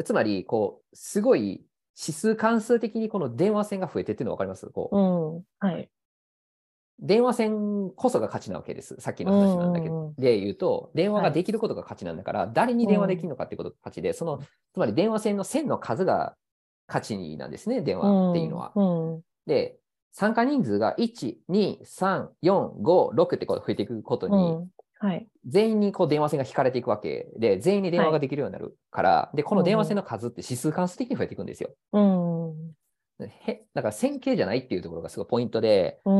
[0.03, 1.65] つまり、こう、すごい
[1.99, 4.67] 指数関数的にこの電話線が増えてっていうの分かります？
[4.67, 5.01] こう、う
[5.39, 5.43] ん。
[5.59, 5.89] はい。
[7.03, 8.95] 電話線こそが価値なわけです。
[8.99, 10.13] さっきの話なんだけど。
[10.17, 16.35] で言うと、電話ができることが価値なんだから、誰に電話できるのかっていうことが価値で、その、つまり電話線の線の数が
[16.87, 18.71] 価値なんですね、電話っていうのは。
[18.75, 19.21] うん。
[19.45, 19.77] で、
[20.13, 24.69] 参加人数が1、2、3、4、5、6ってこう増えていくことに、うん。
[24.99, 25.27] はい。
[25.45, 31.71] 全員にこう電話線が引かれていくわけで、全員に電話ができるようになるから、で、この電話線の数って指数関数的に増えていくんですよ。
[31.91, 32.73] うん。
[33.25, 36.13] へだから線形じゃないっていうところがすごいポイントで、うん。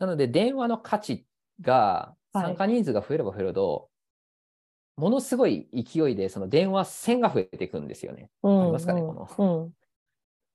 [0.00, 1.26] なので電話の価値
[1.60, 3.88] がはい参加人数が増えれば増えるほど、
[4.96, 8.30] ものすごい勢いでその電話線が増えていくんですよね。
[8.42, 8.62] うん。
[8.62, 9.28] ありますかねこの
[9.62, 9.72] うん。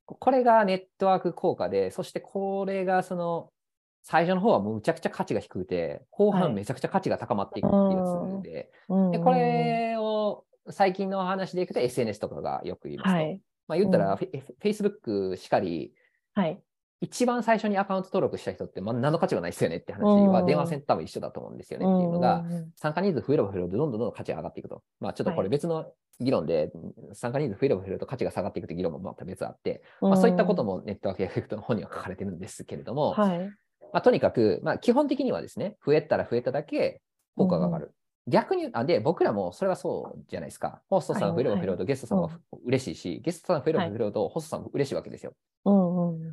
[0.05, 3.49] これがネットワーク効果で、そしてこれがその
[4.03, 9.11] 最初の方はむちゃくちゃ価値が低くて、後はい半めちゃくちゃ価値が高まっていくっていうやつで、うん。
[9.11, 13.15] でこれを最近の話でいくと SNS とかがよく言いますと。
[13.15, 13.41] はい。
[13.67, 15.93] まあ、言ったら、うんフェ Facebook しかり、
[16.35, 16.61] はい。
[17.01, 24.83] 一番最初にアカウント登録した人って、まあ、何の価値がないですよねって話は、うん電話線と多分一緒だと思うんですよねっていうのが、ん参加人数増えれば増えるほど、どんどんどんどん価値が上がっていくと。
[24.99, 25.85] まあ、ちょっとこれ別の
[26.19, 26.71] 議論で、
[27.13, 30.65] 参加人数増えれば増えると価値が下がっていくという議論もまた別あって、まあ、そういったこと。
[30.65, 33.39] もネットワークエフェクトの本には書かれてるんですけれども、はい。
[33.93, 37.01] まあ、とにかく、まあ、基本的にはですね、増えたら増えただけ
[37.37, 37.91] 効果が上がる。
[38.27, 40.81] 逆に、あ、で、僕らもそれはそうじゃないですか。
[40.89, 42.31] ホストさんが増えれば増えるほどゲストさんも
[42.65, 45.33] 嬉しいし、ゲストさんが増えれば増えるほどホストさんも嬉しいわけですよ。
[45.65, 45.84] うん。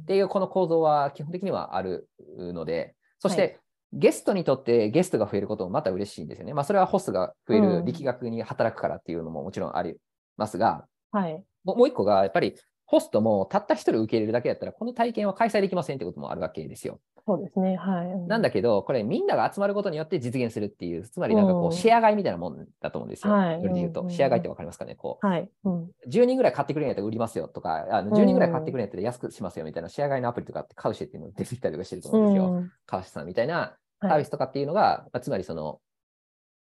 [0.02, 0.06] うんっ。
[0.06, 3.60] ていうこの構造は基本的にはあるので、そしはて
[3.92, 6.54] ゲストにとってゲストが増えることもまた嬉しいんですよね。
[6.54, 9.96] まあそれはホストが増えうんる力学に働くからっていうのももちろんあり
[10.36, 11.44] ますが、はい。
[11.64, 12.54] もうもう一個がやっぱり
[12.92, 17.00] ホストもたった一人受け入れるだけだったらこの体験は開催できませんってこともあるわけですよ。
[17.26, 17.76] そうですね。
[17.76, 18.28] はい。
[18.28, 23.32] なんだけど、これみんなが集まることによって実現するっていう、つまりなんかこうシェア買いみたいなもんだと思うんですよ。
[23.32, 25.48] はいそれで言うと、うんシェア買いってわかりますかねこうはい。
[25.64, 25.90] うん。
[26.06, 32.52] 10人ぐらい買ってくれるんやったら売りますよとか、あの10人ぐらい買ってくれるんやったら安くしますよみたいなシェア買いのアプリとかってカウシェっていうのが出てきたりとかしてると思うんですよ。
[32.52, 33.54] うんカウシェさんみたいな
[34.00, 35.80] はいサービスとかっていうのが、まあつまりその、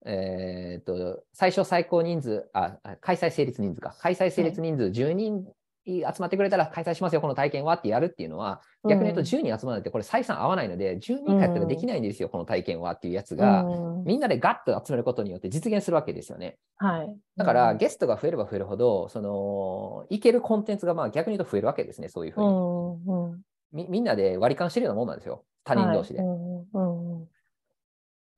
[0.05, 3.95] えーっと、最小最高人数あ、あ開催成立人数か。
[3.99, 5.45] 開催成立人数10人
[5.88, 16.57] 集まってくれたら開催しますよ、この体験はってやるっていうのは、逆に言うと10人集まるってこれ採算合わないので、10人やったらできないんですよ、この体験はっていうやつが、うんみんなでガッと集めることによって実現するわけですよね。
[16.77, 17.17] はい。
[17.35, 23.38] だから、うんゲストが増えれば増えるほど、その、いけるコンテンツがまあ逆に言うと増えるわけですね、そういうふうう
[23.75, 23.85] に。
[23.85, 26.21] みみんなで割り勘してるようなもんなんですよ、他人同士で。
[26.21, 27.38] はい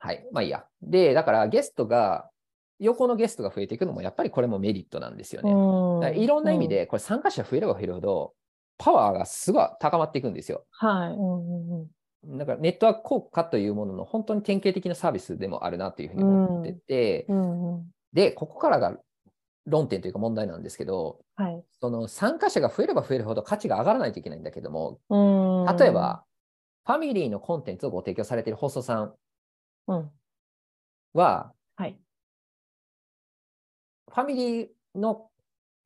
[0.01, 0.25] はい。
[0.31, 0.65] まあいいや。
[0.81, 2.29] で、だからゲストが、
[2.80, 5.49] 横のゲストが増えていくのも、やっぱりこれもメリットなんですよね。
[6.17, 8.34] いろんな意味で、これ参加者増えれば増えるほど、
[8.77, 10.65] パワーがすごい高まっていくんですよ。
[10.71, 12.38] はい。
[12.38, 18.97] だからネットワーク効果というものの本当に典型的なサービスでもあるなというふうに思ってて、うんうんで、ここからが
[19.67, 21.63] 論点というか問題なんですけど、はい。
[21.80, 25.15] その参加者が増えれば増えるほど価値が上がらないといけないんだけども、う
[25.73, 26.23] ん例えば、
[26.86, 29.13] ファミリーのコンテンツをご提供されているホストさん
[29.88, 30.11] うん
[31.13, 31.59] は、はい。
[34.20, 35.28] ファミリーの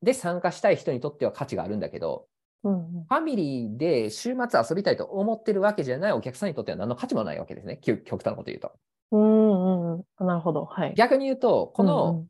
[0.02, 2.26] で参加したい人にとっては価値があるんだけど、
[2.62, 7.78] ファミリーで週末遊びたいと思ってるわけじゃないお客さんにとっては何の価値もないわけですね。
[7.82, 8.72] 極極端なこと言うと。
[9.12, 10.64] うんうんうんなるほど。
[10.64, 10.94] はい。
[10.96, 12.26] 逆に言うと、この、うんうん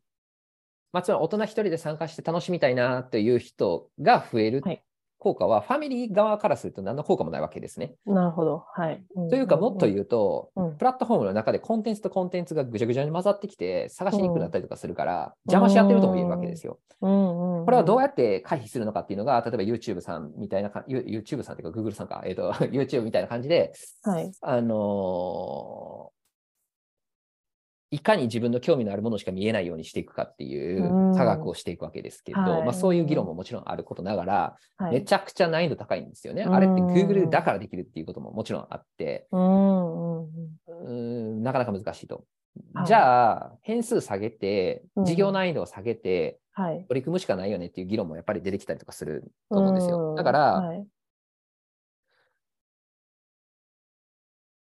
[0.92, 4.82] まあ、つまり大人一人で参加して楽しみたいなという人が増えるはい
[5.24, 7.94] 効果は、ファミリー側からすると何の効果もないわけですね。
[8.06, 8.64] なるほど。
[8.74, 9.02] はい。
[9.30, 16.78] というか、もっと言うと、うんうんプラットフォームの中でコンテンツとコンテンツがぐちゃぐちゃに混ざってきて、探しにくくなったりとかするから、邪魔し合ってるとも言えるわけですよ。
[17.00, 23.72] これはどうややって回避するのかっていうのが、例えば YouTube さんみたいな YouTube さんというか Google さんか、えっ、と、 YouTube みたいな感じで、
[24.02, 24.30] はい。
[24.40, 26.13] あのー
[27.94, 34.94] いかに自分の興味のあるものしか見えないようにしていくかっていううん科学をしていくわけですけど、はいまあ、そういう議論ももちろんあることながら、はい。
[34.94, 36.42] めちゃくちゃ難易度高いんですよね。
[36.42, 39.38] うんあれって Google だからできるっていうことももちろんあって、う
[40.90, 42.24] んなかなか難しいと。
[42.74, 46.84] はいじゃあ、変数下げて、うん事業難易度を下げて、はい。
[46.88, 50.10] 取り組むしかないよねっていう議論もやっぱり出てきたりとかすると思うんですよ。
[50.10, 50.86] うんだから、はい。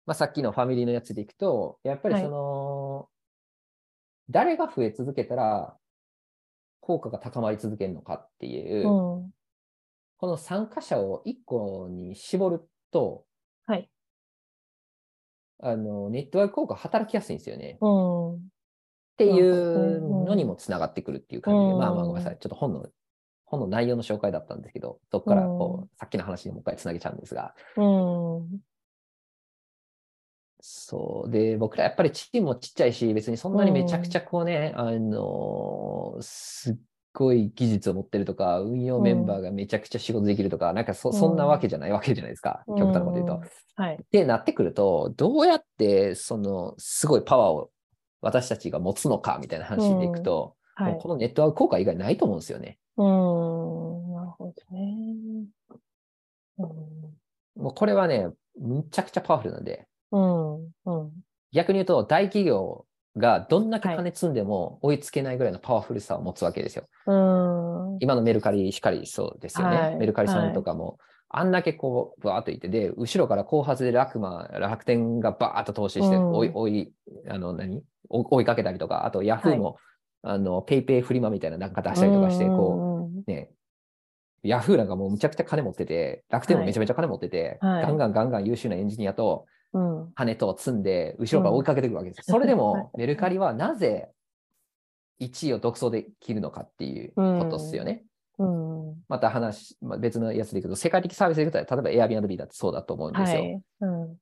[0.04, 2.71] まあ、さっきのファミリーのやつでいくと、やっぱりはいその、
[4.30, 5.76] 誰が増え続けたら、
[6.80, 9.30] 効果が高まり続けるのかっていう、うん。
[10.18, 13.24] この参加者を1個に絞ると、
[13.66, 13.90] はい。
[15.64, 17.78] あのネットワーク効果働きやすいんですよね。
[17.80, 18.34] うん。
[18.34, 18.38] っ
[19.16, 21.78] ていうのにもつながってくるっていう感じで、うん。
[21.78, 22.38] まあまあごめんなさい。
[22.40, 22.86] ちょっと本の、
[23.44, 28.60] 本の内容の紹介だったんですけど、そこからこう、うさっきの話にもう一回つなげちゃうんですが、うん
[30.64, 31.30] そう。
[31.30, 36.76] で、僕らやっぱりチームもちっちゃいし、別にそんなにめちゃくちゃこうね、あのーすっ
[37.12, 42.62] ごい技術を持ってるとか、運用メンバーがめちゃくちゃ仕事できるとか、なんかそそんなわけじゃないわけじゃないですか。
[42.68, 43.34] 極端なこと言うと。
[43.34, 43.42] うん
[43.74, 43.94] はい。
[43.94, 47.70] ってなってくると、どうやってそのすごいパワーを
[48.20, 51.00] 私たちが持つのかみたいな話でいくと、はいもう。
[51.00, 52.78] このネットワーク効果以外ないと思うんですよね。
[52.96, 53.06] うん。
[54.14, 55.46] なるほどね。
[56.58, 56.72] うん
[57.54, 60.64] もうこれはね、むちゃくちゃパワフルなんで、うん。
[60.84, 61.10] うん。
[61.52, 62.86] 逆に言うと大企業
[63.16, 66.84] がどんだけ金積んでも追いつけないぐらいのパワフルさを持つわけですよ。
[67.06, 67.98] うん。
[68.00, 69.76] 今のメルカリしかりそうですよね。
[69.76, 70.98] はいメルカリさんとかも、
[71.28, 76.92] あんだけこう、ブワーっといて、で、後ろから後発で楽マ、楽天がバーっと投資して、うん追い、追い、
[77.28, 77.82] あの、何？
[78.10, 79.78] 追追いかけたりとか、あとヤフーも、
[80.22, 83.50] あの、ペイペイフリマみたいななんか出したりとかして、こうんう、ね、
[84.42, 90.12] ヤフーなんかもうむちゃくちゃ金持ってて、楽天もめちゃめちゃ金持ってて、はいガンガンガンガン優秀なエンジニアとうん。
[90.14, 92.30] 金と積んで、後ろから追いかけてくるわけです。
[92.30, 94.10] それではいも、メルカリはなぜ
[95.20, 98.04] 1位を独走できるのかっていうことですよね。
[98.38, 99.02] うん。
[99.08, 103.40] また話、まあ、別のやつでいくと、世界的サービスでいくと、例えば Airbnb だってそうだと思うんですよ。
[103.40, 103.62] はい。
[103.80, 104.16] うん。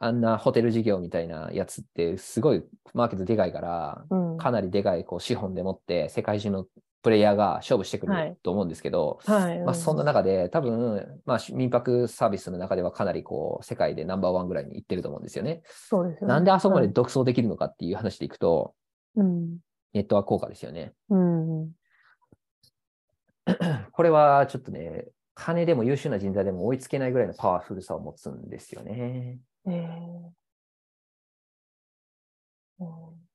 [0.00, 2.64] あんなホテル事業みたいなやつって、すごい
[2.94, 4.38] マーケットでかいから、うん。
[4.38, 6.66] かなりでかいこう資本でもって、世界中の
[7.02, 9.58] プレイヤーが勝負してくはいると思うんですけど、はい。
[9.60, 15.62] まあ、そんな中で、多分、まあ、民泊サービスの中ではかなりこう、世界でナンバーワンぐらいに行ってると思うんですよね。
[15.64, 16.34] そうですよね。
[16.34, 18.74] なんであそこまではい独走できるのかっていう話でいくと、
[19.16, 19.58] うん。
[19.92, 20.92] ネットワーク効果ですよね。
[21.10, 21.70] うん。
[23.92, 29.38] これはちょっとね、金でも優秀な人材でも追いつけないぐらいのパワフルさを持つんですよね。
[29.68, 30.32] ええ
[32.80, 33.28] うん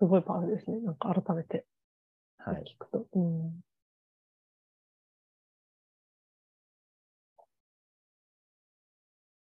[0.00, 0.78] すごいパワフルですね。
[0.80, 1.64] なんか改めて
[2.52, 2.64] はい。
[2.64, 3.06] 聞くと。
[3.12, 3.60] うん。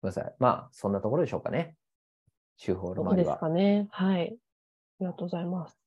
[0.02, 0.34] ごめんなさい。
[0.38, 1.76] まあ、そんなところでしょうかね。
[2.58, 3.36] 手法のそうです。
[3.38, 3.88] かね。
[3.90, 4.28] はい。
[4.28, 4.34] あ
[5.00, 5.78] りがとうございます。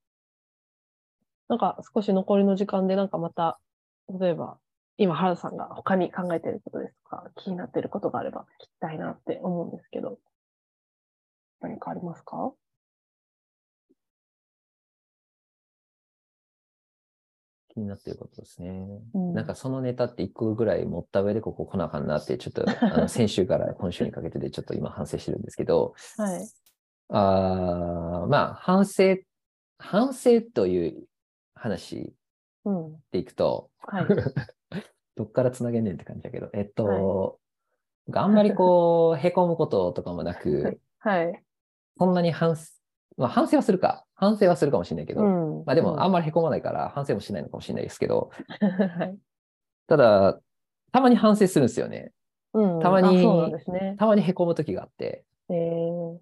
[1.49, 3.59] なんか少し残りの時間で、なんかまた、
[4.20, 4.57] 例えば、
[4.97, 10.20] 今、原田さんが他に考えていることですとか、気になっていることがあれば聞きたいなって思うんですけど、
[11.61, 12.53] 何かありますか？
[17.74, 18.86] 気になってることですね。
[19.13, 26.47] うんなんかそのネタって一個ぐらい持った上でここ来なあかんなって、ちょっとあの 先週から今週にかけてでちょっと今反省してるんですけど、はい。
[27.09, 29.17] あーまあ反省、
[29.78, 31.07] 反省という
[31.55, 32.13] 話
[32.65, 32.95] うん。
[33.11, 34.07] でいくと、はい。
[35.15, 37.39] どっからつなげんねんって感じだけど、えっと、
[38.11, 41.43] あんまりこう、へこむこととかもなく、はい。
[41.97, 42.63] そんなに反省、
[43.18, 44.05] まあ反省はするか。
[44.16, 45.26] 反省はするかもしれないけど、う
[45.61, 45.66] ん。
[45.66, 49.18] まあでもあんままりへこまないから反省もしないのかもしれないですけど、はい。
[49.88, 50.39] ただ、
[50.91, 52.11] たまに反省するんですよね。
[52.53, 52.80] うん。
[52.80, 53.95] たまにあそうなんですね。
[53.99, 55.26] たまにへこむ時があって。
[55.49, 56.20] えー、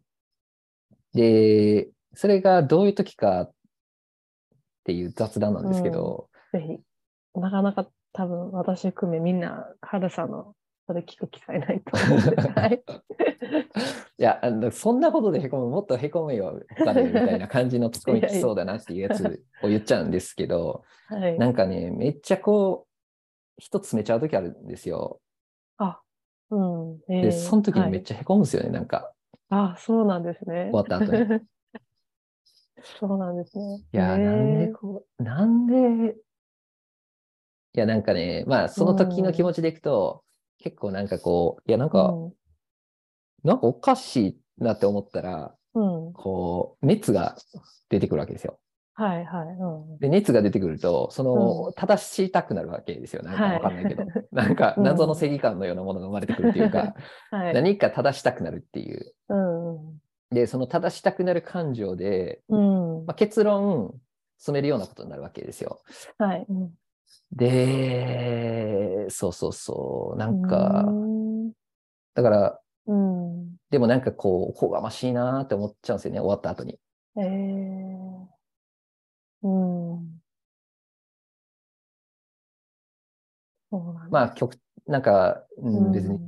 [1.14, 3.52] で、それがどういう時かっ
[4.86, 7.40] ていう雑談なんですけど、ぜひ。
[7.40, 10.56] なかなか多分私含めみんな、春さんの
[10.92, 12.36] それ聞く機会ないと思うんで。
[12.36, 12.84] はい。
[14.20, 21.40] いや、あのそんなことでへこむ、もっとへこむよ、他でみたいな感じのツッコミ来そうだなっていうやつを言っちゃうんですけど、はい。
[21.40, 22.92] なんかね、めっちゃこう、
[23.58, 25.22] 一つめちゃう時あるんですよ。
[25.78, 26.02] あ、
[26.50, 27.00] うん。
[27.08, 29.14] えーで、その時にめっはいちゃへこむんですよね、なんか、
[29.50, 30.70] あ、そうなんですね。
[30.72, 31.28] 終わった後に。
[33.00, 33.78] そうなんですね。
[33.94, 36.16] いや、へーなんでこう、なんで、
[37.74, 40.24] いや、なんかね、まあ、その時の気持ちでいくと、
[40.62, 42.14] 結構なんかこう、いや、なんか、
[43.44, 46.08] なんかおかしいなって思ったら、うん。
[46.08, 46.14] うん。
[46.14, 47.36] こう、熱が
[47.90, 48.60] 出てくるわけですよ。
[48.94, 49.48] はいはい。
[49.48, 49.98] うん。
[50.00, 53.24] で、熱が出てくると、その、正したくなるわけですよ。
[53.24, 54.06] なんかわかんないけど。
[54.32, 56.94] なんか、うん謎の正義感のようなものが生まれてくるっていうか、
[57.32, 57.54] はい。
[57.54, 59.14] 何か正したくなるっていう。
[59.30, 60.02] うん。
[60.30, 63.06] で、その正したくなる感情で、うん。
[63.06, 64.00] まあ、結論、
[64.38, 65.82] 進めるようなことになるわけですよ。
[66.18, 66.48] はい。
[67.32, 70.18] うんで、そうそうそう。
[70.18, 71.12] なんか、うん
[72.14, 73.56] だから、うん。
[73.70, 76.80] でもなんかこう、おこがましいなーって思っちゃうんですよね、終わった後に。
[77.18, 78.28] えー。
[79.44, 79.50] う
[79.98, 80.22] ん。
[84.10, 84.58] まあ、曲、
[84.88, 86.20] なんか、うん、別に、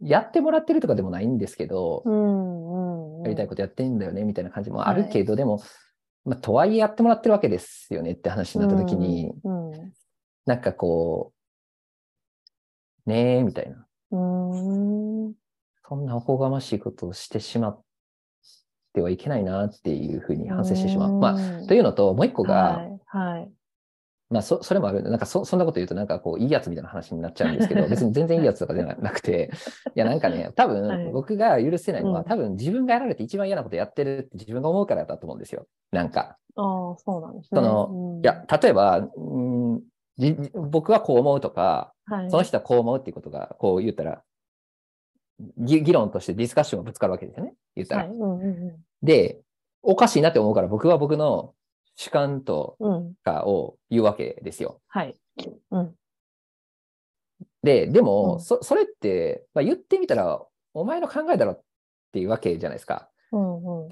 [0.00, 3.20] やってもらってるとかでもないんですけど、うん。
[3.20, 3.22] うん。
[3.22, 5.60] やりたいことやってんだよね、みたいな感じもあるけど、でも、
[6.28, 9.70] まあ、とはいえやってもらってるわけですよねって話になった時に、うん。
[9.72, 9.92] うん
[10.48, 11.34] なんかこ
[13.06, 13.86] う、ねえ、みたいな。
[14.12, 14.16] う
[15.28, 15.34] ん。
[15.86, 17.82] そんなおこがましいことをしてしまっ
[18.94, 21.18] てはいけないなっていうふうに反省してしまう。
[21.18, 23.00] まあ、というのと、もう一個が、はい。
[23.04, 23.52] はい。
[24.30, 25.02] まあそ、それもある。
[25.02, 29.50] なんかそ、そんなこと言うと、なんかこう、いいやつみたいな話になっちゃうんですけど、 別に全然いいやつとかではなくて、
[29.94, 35.66] いや、なんかね、多はい分、僕が許せないのは、うん多分自分がやられて一番嫌なことやってるって自分が思うからだと思うんですよ。
[35.92, 36.36] なんか。
[36.56, 37.60] ああ、そうなんですね。
[37.60, 39.82] そのうんいや、、例えば、うん
[40.54, 44.22] 僕はこう思うとか、はい、その人はこう思うっていうことが、こう言ったら、
[45.58, 47.54] ぎ議論としてディスカッションがぶつかるわけですよね。
[47.76, 48.02] 言ったら。
[48.04, 48.12] はい。
[48.12, 49.40] うんうんで、
[49.80, 51.54] おかしいなって思うから、僕は僕の
[51.98, 52.92] 主観とうん。
[52.92, 53.14] うん。
[53.24, 54.80] かを言うわけですよ。
[54.86, 55.14] はい。
[55.72, 55.94] うん。
[57.64, 60.40] で、でも、うんそそれって、まあ、言ってみたら、
[60.74, 61.62] お前の考えだろっ
[62.12, 63.10] ていうわけじゃないですか。
[63.32, 63.90] うんうん。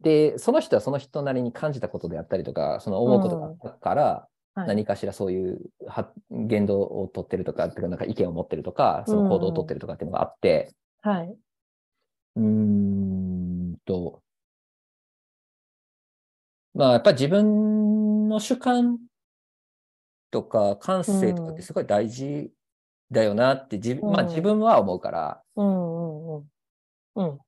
[0.00, 11.36] で、その人はその人なりに感じたことであったりとか、その思うことがあったから、はい、何かしらそういうは言動を取ってるとか、っていうかなんか意見を持ってるとか、その行動を取ってるとかっていうのがあって、はい。
[12.36, 14.22] うーんと、
[16.76, 18.98] まあやっぱり自分の主観
[20.30, 22.52] とか感性とかってすごい大事
[23.10, 26.50] だよなって自,、まあ、うん自分は思うから、うんうんうん。
[27.14, 27.38] うん。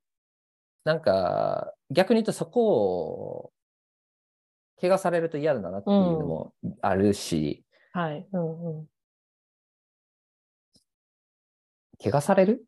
[0.85, 3.53] なんか逆に言うとそこを
[4.81, 8.27] 怪我されると嫌だなっていうのもあるし、はい。
[8.33, 8.87] うんうん。
[12.03, 12.65] 怪我される？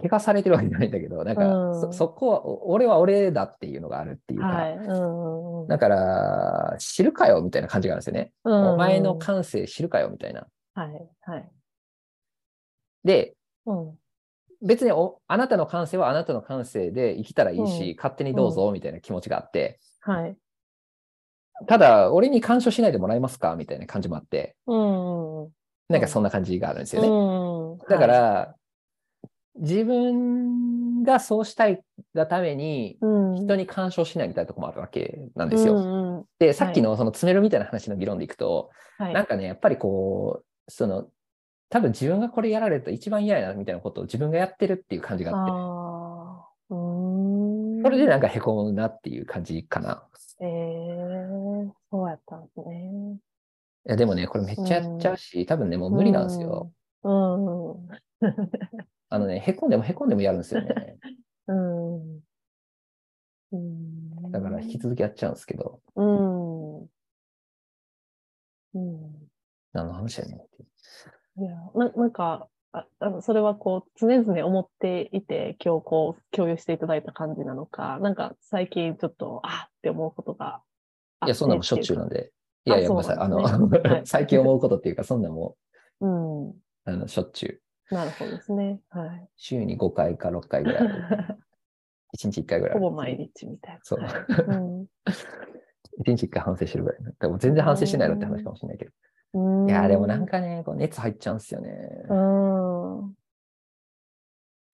[0.00, 4.76] 怪我されてるわけじゃないんだけど、なんかうんそそこはお俺は俺だっていうのがあるっていうか、はい。
[4.76, 5.68] うん。
[5.68, 8.32] だから知るかよみたいな感じがあるんですよね。
[8.44, 10.46] うんうんお前の感性知るかよみたいな。
[10.74, 11.08] はい。
[11.22, 11.50] はい。
[13.04, 13.34] で、
[13.66, 13.98] うん。
[14.62, 20.36] 別におあなたの感性はあなたの感性で生きたらいいし、うん勝手にどうぞみたいな気持ちがあって、はい。
[21.66, 25.50] ただ、俺に干渉しないでもらえますかみたいな感じもあって、うん。
[25.88, 27.08] なんかそんな感じがあるんですよね。
[27.08, 27.78] うん。
[27.78, 28.54] だかはい、ら、
[29.56, 31.82] 自分がそうしたい
[32.14, 35.74] がために、うん、人に干渉しないみたいなところもあるわけなんですよ。
[35.74, 39.14] うんうんで、さっきのその詰めるみたいな話の議論でいくと、はい。
[39.14, 41.06] なんかね、やっぱりこう、その、
[41.68, 45.52] 多分自分がこれやられると一番嫌やなみたいなことを自分がやってるっていう感じがあって。
[46.68, 50.06] それでなんか凹むなっていう感じかな。
[50.40, 50.48] ええ
[51.90, 53.18] そうやったんですね。
[53.86, 56.72] いやでもね、これめっちゃやっちゃうし、多分ね、もう無理なんですよ。
[57.02, 57.70] うん。
[57.70, 57.88] うん。
[59.14, 60.98] あのね、へこんでもへこんでもやるんですよね。
[61.46, 62.20] うん。
[63.52, 64.32] うん。
[64.32, 65.80] だから引き続きやっちゃうんですけど。
[65.94, 66.88] うん。
[69.72, 70.64] 何の話やねんって
[71.36, 80.60] いや、ななんか、ああのそれはこう、常々思っていて、今日こう、共有していただいた感じなのか、なんか最近ちょっと、あって思うことが
[81.20, 82.32] あいや、そんなもんしょっちゅうなんで。
[82.64, 83.18] いやいや、ごめんなさい。
[83.24, 85.56] あの、は い最近思うことっていうか、そんなも
[86.00, 86.48] うん。
[86.50, 86.54] う、
[86.86, 87.63] あの、しょっちゅう。
[87.90, 88.80] なるほどですね。
[88.90, 89.28] はい。
[89.36, 91.38] 週に5回か6回ぐらいある。
[92.16, 92.78] 1日1回ぐらい。
[92.78, 93.80] ほぼ毎日みたいな。
[93.82, 94.12] そうはい
[94.46, 94.88] うん
[96.00, 97.00] 1日1回反省してるぐらい。
[97.20, 98.90] でも全然反省してないのって話かもしれないけど。
[99.34, 101.70] うんいや、でもなんかね、こう熱入っちゃうんですよね。
[102.08, 103.16] うん。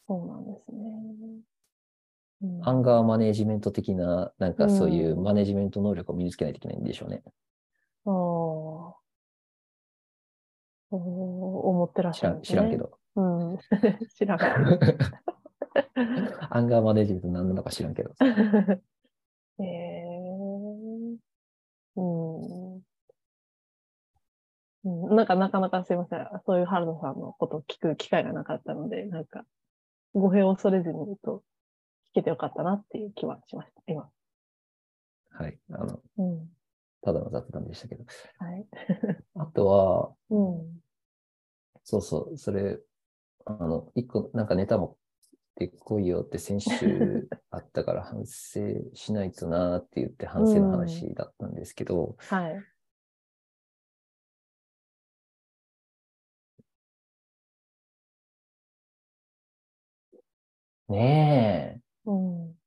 [0.07, 0.79] そうなんですね。
[2.43, 7.23] うんアンガーマネジメント的な、なんかそういううんマネジメント能力を身につけないといけないんでしょうね。
[8.07, 8.11] あ
[8.95, 8.97] あ。
[11.69, 12.41] 思ってらっしゃるね。
[12.43, 12.77] 知らんけ。
[12.77, 12.99] ど。
[13.17, 13.23] う
[13.55, 13.59] ん。
[14.15, 14.45] 知らんけ
[16.51, 18.11] アンガーマネジメント何なのか知らんけど。
[18.19, 19.65] ど。
[19.65, 20.07] ええ
[21.97, 22.83] うん。
[24.83, 26.27] うん、なんかなかなかすいません。
[26.47, 29.45] そういう原田さんのことを聞く機会がなかったので、なんか、
[30.15, 31.43] 語弊を恐れずに言うと、
[32.13, 34.11] 聞けてよかったなっていう気はしました、今。
[35.31, 35.59] はい。
[35.71, 36.49] あの、うん。
[37.03, 38.05] ただの雑談でしたけど。
[38.39, 38.67] はい。
[39.35, 40.15] あとは、うん。
[41.91, 42.79] そうそう、それ、
[43.47, 44.97] あの、一個、なんかネタ持っ
[45.57, 48.61] てこいよって先週 あったから反省
[48.95, 52.65] しないとなーって言って反省の話だったんですけど、はい。
[60.89, 62.59] ねうん。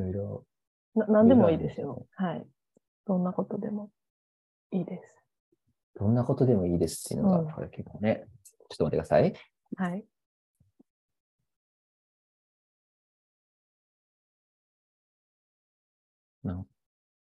[0.00, 0.46] え、いろいろ、
[0.94, 2.06] な、なんでもいいですよ。
[2.16, 2.46] はい。
[3.10, 3.90] どんなことでも
[4.70, 5.16] いいです。
[5.98, 8.24] どんなことでもいいですっていうのが、うんこれ結構ね、
[8.68, 9.34] ちょっと待ってください。
[9.76, 10.04] はい。
[16.44, 16.66] なん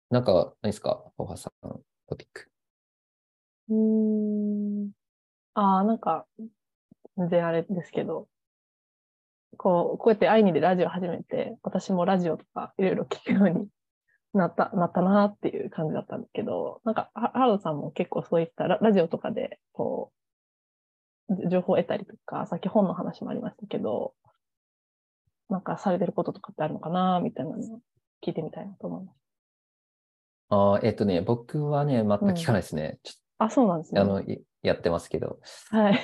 [0.09, 1.69] なんか、何ですか、大橋さん、
[2.07, 2.51] トピック。
[3.69, 4.91] うーん。
[5.53, 6.27] ああ、なんか、
[7.15, 8.27] 全然あれですけど、
[9.55, 13.69] こう、こうやって愛にでラジオ始めて、私もラジオとかいろいろ聞くように
[14.33, 20.11] なった、なったなっていう感じだったんだけど、なんか、は原田さんも結構そういったララジオとかで、こ
[21.29, 24.13] う、じ情報を得たりとか、さっき本の話もありましたけど、
[25.49, 27.79] なんかされてることとかってあるのかなみたいなのを
[28.25, 29.15] 聞いてみたいなと思います。
[30.49, 32.99] ああ、えっとね、僕はね、全く聞かないですね。
[33.03, 34.01] ちあ、そうなんですね。
[34.01, 35.39] ょあの、いやってますけど、
[35.71, 35.99] はい。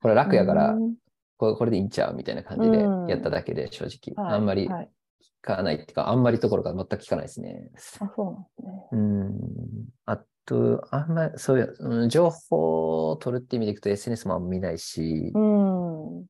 [0.00, 0.94] これ楽やからう、ん
[1.36, 4.22] これこれでいいんちゃうみたいな感じでうんやっただけで、正直。
[4.22, 4.90] はいあんまりはい。
[5.20, 7.70] 聞かないっていうか、あんまりところが全く聞かないですね。
[8.00, 8.88] あ、そうなんですね。
[8.92, 9.88] うん。
[10.06, 16.18] あと、あんまり、そういう、うん、情報を取るって意味でいくと SNS もあんま見ないしう、ん。
[16.20, 16.26] う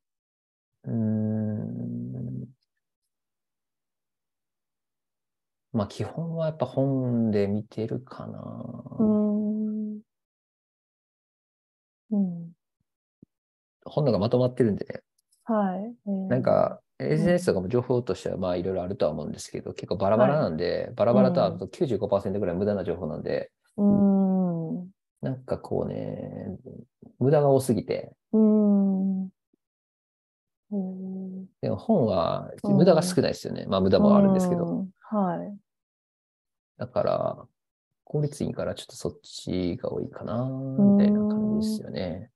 [0.87, 2.47] ーん。
[5.71, 8.39] まあ、基本はやっぱ本で見てるかな。
[8.99, 9.99] うん。
[12.11, 12.51] うん。
[13.85, 15.01] 本のがまとまってるんでね。
[15.43, 15.95] はい。
[16.07, 24.91] えーなん、か、SNS とかも情報としてはまあいろいろあるとは思うんですけど、結構バラバラなんで、バラバラとあと95%ぐらい無駄な情報なんで、うん。
[25.21, 26.57] なんかこうね、
[27.19, 29.23] 無駄が多すぎて、うん。
[30.71, 31.45] うん。
[31.61, 33.65] でも本はうん無駄が少ないですよね。
[33.67, 34.65] まあ無駄もあるんですけど。
[34.65, 34.89] うん。
[35.01, 35.57] はい。
[36.77, 37.47] だから、
[38.05, 40.45] 効率いいからちょっとそっちが多いかな、
[40.79, 42.31] みたいな感じですよね。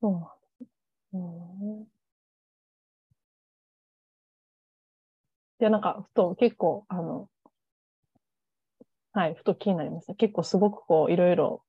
[0.00, 1.93] そうなんです。
[5.60, 5.64] うん。
[5.64, 7.28] いや、なんか、ふと結構、あの、
[9.12, 10.14] はい、ふと気になりました。
[10.14, 11.62] 結構すごくこう、いろいろ、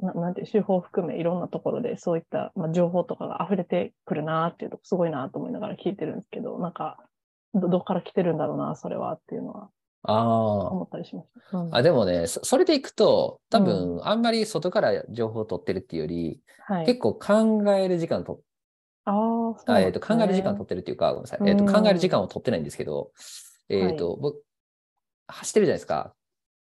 [0.00, 6.98] ななんていう、手法を含めいろんなところでそういった、まあ、情報とかが溢れてくるなっていうとこすごいなと思いながら聞いてるんですけど、なんか、
[7.54, 9.70] ど、どっから来てるんだろうな、それはっていうのは
[10.02, 11.58] あ思ったりしました。
[11.58, 11.78] うんあ。
[11.78, 16.86] あ、でもね、そそれでいくと、多分、あんまり外から情報を取ってるっていうより、はい。
[16.86, 18.40] 結構考える時間と、
[19.06, 19.14] ああ、
[19.58, 21.48] そうあえっ、なんですねと、考える時間を取ってるっていうか、ごめんなさい。
[21.48, 23.12] えっ、と、うん考える時間を取ってないんですけど、
[23.68, 24.42] えっ、と、僕、
[25.28, 26.14] 走ってるじゃないですか。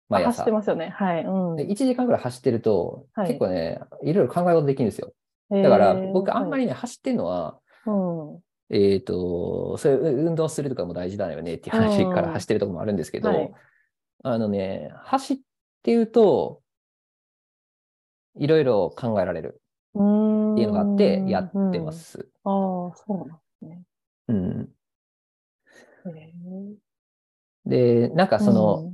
[0.10, 0.52] 毎朝あ走って。
[0.52, 0.90] ますよね。
[0.90, 1.24] はい。
[1.24, 1.56] うん。
[1.56, 5.14] で1時間ぐらい走ってると、はい結構ね、いろいろ考え事できるんですよ。
[5.52, 8.44] だから、えー僕、あんまはいりね、走ってるのは、うん。
[8.72, 13.52] えっ、と、そういう運動するとかも大事だよねっていう話からうん走ってるところもあるんですけど、はい
[14.22, 15.38] あのね、走っ
[15.82, 16.62] てると、
[18.36, 19.59] いろいろ考えられるうーん。
[20.54, 21.92] っていうのがあって、やってま。
[21.92, 22.28] す。
[22.44, 23.84] ああ、そうなんですね。
[24.28, 24.70] うん。
[27.66, 28.94] で、なんかその、、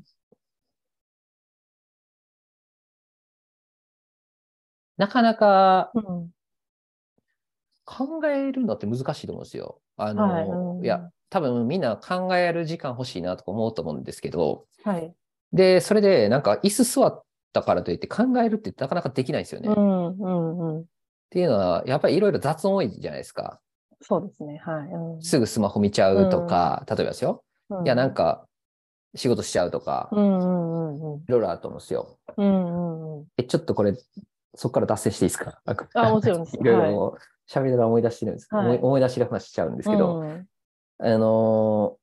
[4.97, 6.31] なかなか、うん。
[7.85, 9.79] 考えるのって難しいと思うんですよ。
[9.95, 15.13] あの、はいうんいや、多分みんな考える時間欲しいなとか思うと思うんですけど、はい。
[15.53, 19.69] で、それでなんか椅子座ったからといって考えるってなかなかできないですよね。
[19.69, 20.85] っうんうんうん。
[21.29, 23.59] ていうのは、やっぱりいろいろ雑音多いじゃないですか。
[24.01, 24.57] そうですね。
[24.63, 24.91] はい。
[24.91, 27.43] うんすぐスマホ見ちゃうとか、例えばですよ。
[27.83, 28.15] いや、なんか。
[28.15, 28.47] か
[29.17, 31.19] 仕事しちゃうとか、うんうんうんうん。
[31.21, 32.17] いろいろあると思うんですよ。
[32.35, 33.25] うんうんうん。
[33.37, 33.93] え、ちょっとこれ、
[34.55, 35.61] そこから脱線していいですか？
[35.93, 37.17] あもちろんです いろいろ
[37.49, 40.47] 喋りながら思い出してるんです、はい思い出しが話しちゃうんですけど、うん
[40.99, 41.97] あの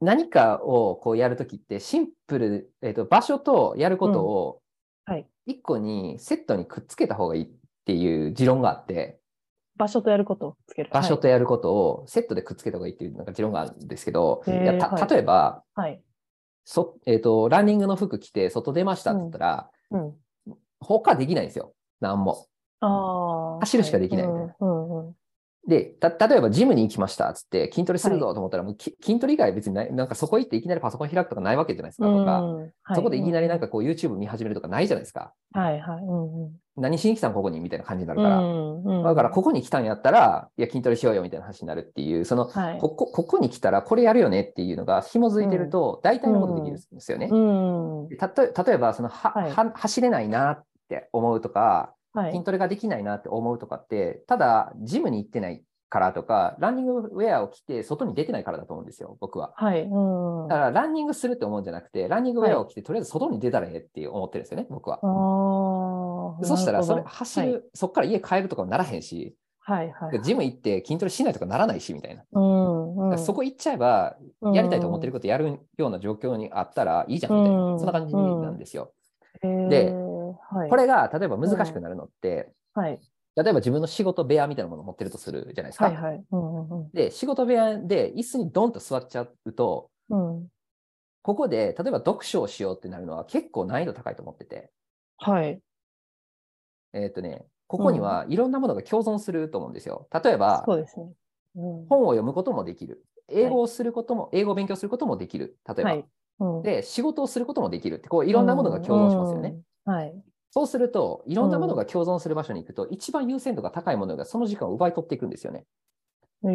[0.00, 4.62] ー何かをこうやるときってシンプル、えっと場所とやることを
[5.04, 5.26] はい。
[5.46, 7.48] 一個にセットにくっつけた方がいいっ
[7.88, 9.18] ていう持論があって、
[9.78, 10.90] 場所とやることをつける。
[10.92, 16.02] 場所とやることをセットでくっつけた方がいいっていうなんか持論があるんですけど、へーいや例えば、はい。
[16.66, 20.14] そえっとランニングの服着て外出ましたって言ったら、うん。
[20.80, 21.72] 他できないんですよ。
[22.00, 22.46] 何も。
[22.80, 23.60] ああ。
[23.60, 25.14] 走るしかできないみたいなうんうんうん。
[25.68, 35.34] で、た、例えばジムに行きましたっつって筋トレするぞと思ったら、もうき筋トレ以外別にない、なんかそこ行っていきなりパソコン開くとかないわけじゃないですか、とか、うんはいそこでいきなりなんかこう YouTube 見始めるとかないじゃないですか。
[35.52, 36.02] はいはい。
[36.02, 36.52] うんうん。
[36.78, 38.38] 何しに来たんここにみたいな感じになるから。
[38.38, 42.78] うんうんだからここに来たんやったら、いや筋トレしようよみたいな話になるっていう、その、はい。
[42.78, 47.28] ここ、ここに来たらこれやるよねっていうのが紐づいてると、大体のことできるんですよね。
[47.30, 47.36] う
[48.06, 48.08] ん。
[48.08, 52.44] でたと例えば、そのは、はいは走れないなって思うとか、はい筋。
[52.44, 59.52] トレができないなって思うとかって、ただ、ジムに行ってないからとか、ランニングウェアを着て外に出てないからだと思うんですよ、僕は。
[59.56, 59.82] はい。
[59.82, 60.48] うん。
[60.48, 64.98] だから、ランニングするって思うんじゃなくて、ランニングウェアを着て、とりあえず外に出たらええって思ってるんですよね、僕は。
[66.42, 70.22] そしたら、それ、なるほど走る、そこから家帰るとかもならへんし、はいはいはい。
[70.22, 72.24] ジム行って筋トレしないとかならないし、みたいな。
[72.32, 73.18] うんうん。
[73.18, 74.16] そこ行っちゃえば、
[74.54, 77.72] やりたいと思ってることやるような状況にあったらいいじゃん、みたいな。
[77.72, 78.92] うんそんな感じなんですよ。
[79.42, 79.92] とで
[80.50, 82.98] はい、これが、例えば難しくなるのって、はい。
[83.36, 85.86] 例えば自分の仕事部屋みたいなものを持ってるとするじゃないですか。
[85.86, 86.24] はいはい。
[86.30, 90.36] うんうんで、仕事部屋で椅子にドンと座っちゃうと、うん。
[90.36, 90.48] うん。
[91.22, 94.70] ここで例えば読書をしようってなるのは結構難易度高いと思ってて、
[95.18, 95.60] はい。
[96.92, 100.08] えっ、とね、ここにはいろんなものが共存すると思うんですよ。
[100.24, 101.06] 例えば、そうですね。
[101.56, 103.04] うん本を読むこともできる。
[103.28, 105.58] 英語をすることも、英語を勉強することもできる。
[105.66, 105.90] 例えば。
[105.90, 106.04] はい。
[106.40, 109.56] うん、で、仕事をすることもできるって、こういろんなものが共存しますよね。
[109.86, 109.92] うん。
[109.92, 110.14] はい。
[110.50, 115.66] そうすると、いろんなものが共存する場所に行くと、一番優先度が高いものがその時間を奪い取っていくんですよね。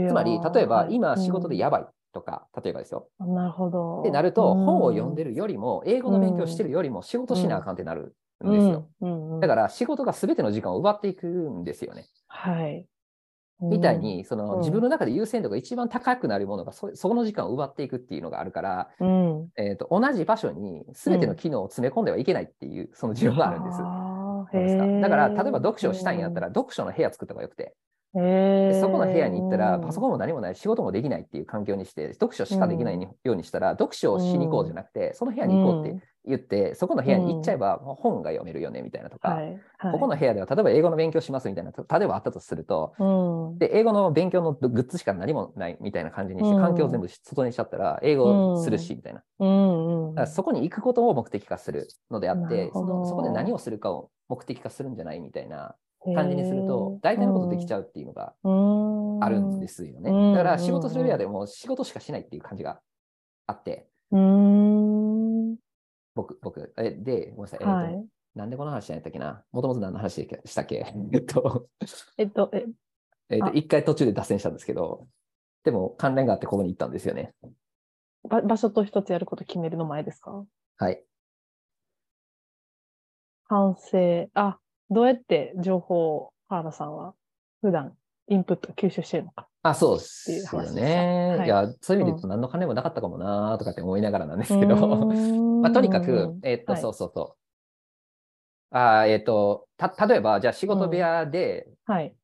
[0.06, 3.08] つつまり、例えば、今仕事でやばいとか、例えばですよ。
[3.20, 4.02] なるほど。
[4.02, 8.16] ってなると、本を読んでるるよりも、英語の勉強してるよりも、仕事しなあかんってなる
[8.46, 8.88] んですよ。。
[9.02, 12.06] うんうん、、だからら、仕事が全ての時間を奪っていくんですよね。
[12.28, 12.86] はい。
[13.62, 14.60] みたいに、そのうん。
[14.60, 19.50] 自分の中で優先度が一番高くなるものがそ、そこの時間を奪っていくっていうのがあるから、うん、うん。
[19.56, 23.80] えー、と同じ場所に全ての機能を詰め込んではいけないっていう、その持論があるんです。
[23.80, 24.86] うですか？
[25.02, 27.76] だから、例えば読書をしたいんやったら、読書の部屋作った方がよくて、
[28.16, 28.74] へー。
[28.74, 30.10] でそこの部屋に行ったら、パソコン。
[30.10, 39.60] ンも何もない、仕事もできないっていう環境にして、読書しかできないようにしたら、読書をしに行こうじゃなくて、その部屋に行こうって言って、そこの部屋に行っちゃえば、本が読めるよねみたいなとか、はい。
[39.78, 46.62] はい、ここの部屋では例えば英語の勉強しますみたいな、例えばあったとすると、うん、で、英語の勉強のグッズしか何もないみたいな感じにして、うん。
[46.62, 50.26] 環境を全部外にしちゃったら、英語するし、みたいな。
[50.28, 55.76] そこに行くことを目的化するのであって、そのそこで何をするかを目的化するんじゃないみたいな
[56.16, 60.12] 感じにすると、大体のことできちゃゃうっていうのがうあるんですよね。
[60.12, 62.82] うんだから仕事する上でも仕事しかしないっていう感じが
[63.48, 65.50] あって、うん。
[65.52, 65.58] うん。
[66.16, 68.06] 僕、僕、えで、ごめんなさい、えっとはい。
[68.36, 70.86] なんでこの話やったっけなもともと何の話でしたっけ？
[71.14, 71.68] えっと、
[72.18, 72.66] えっと、え、
[73.30, 75.08] えっとあ一回途中で脱線したんですけど、
[75.64, 77.34] でも関連があってここに行ったんですよね。
[78.28, 80.46] ば場所と一つやること決めるの前ですか？
[80.78, 81.04] はい。
[83.46, 84.30] 反省。
[84.34, 84.58] あ、
[84.90, 87.14] どうやって情報を原田さんは
[87.62, 87.94] 普段
[88.28, 89.48] インプット吸収してるのか。
[89.64, 91.36] あ、そうですよね。
[91.38, 95.06] はいいや、そういう意味で言うと何の金もなかったかもなとかって思いながらなんですけど、ま
[95.64, 97.36] まあ、とにかく、えっと、はいそうそうそ
[98.72, 98.76] う。
[98.76, 102.16] あーえっと、た、例えば、じゃあ仕事部屋ではい。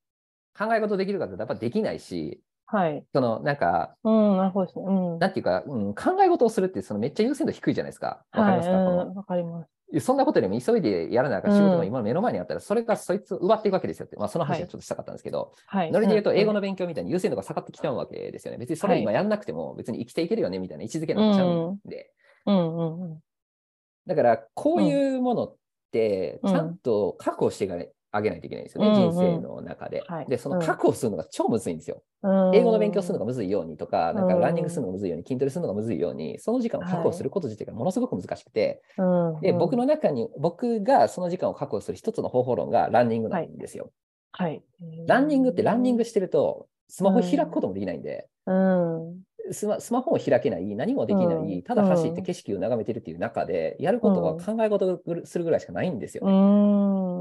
[0.57, 3.05] 考え事できるかってやっぱできないし、はい。
[3.13, 4.85] その、なんか、うん、なるほどですね。
[4.87, 5.19] うん。
[5.19, 8.23] なんていうか、うん、考え事をするって、そのめっちゃ優先度低いじゃないですか。
[8.31, 9.78] わかりますか、はい、かります。
[9.93, 14.17] のそんなことよりも急いでやらなあかん仕事がうん今の目の前にあったら、それがそいつを奪っていくわけですよって。
[14.17, 15.91] まあ、その話はちょっとしたかったんですけど、はい。
[15.91, 18.57] ノリで言うと、英語の、の勉強みたいに優先度が下がってきちゃうわけですよね。
[18.57, 22.11] 別にそれ今やんなくても、別に生きていけるよねみたいな位置づけになっちゃうんで。
[22.45, 23.19] うんうんうん。
[24.05, 25.55] だから、こういうものっ
[25.91, 30.03] て、うんちゃんと確保していかないあげないといけないんですよね、うんうん人生の中で。
[30.07, 32.03] はいで、そのうん確保するのが超むずいんですよ。
[32.23, 39.03] うん英語の勉強するのがむずいようにとか、なんかうんランニングするのがむずいように、筋トレするのがむずいように、その時間を確保すること自体がものすごく難しくて、う
[39.37, 43.91] んで、僕の中に、僕がその時間を確保する一つの方法論がランニングなんですよ。
[44.31, 44.63] はい。
[45.07, 49.21] ランニングってランニングしてると、スマホ開くこともできないんで、うん。
[49.51, 56.31] スマスマホも開けない、何もできなうい、んただ走って景色を眺めてるっていう中で、やることは考え事をするぐらいしかないんですようね。
[56.31, 57.18] ん。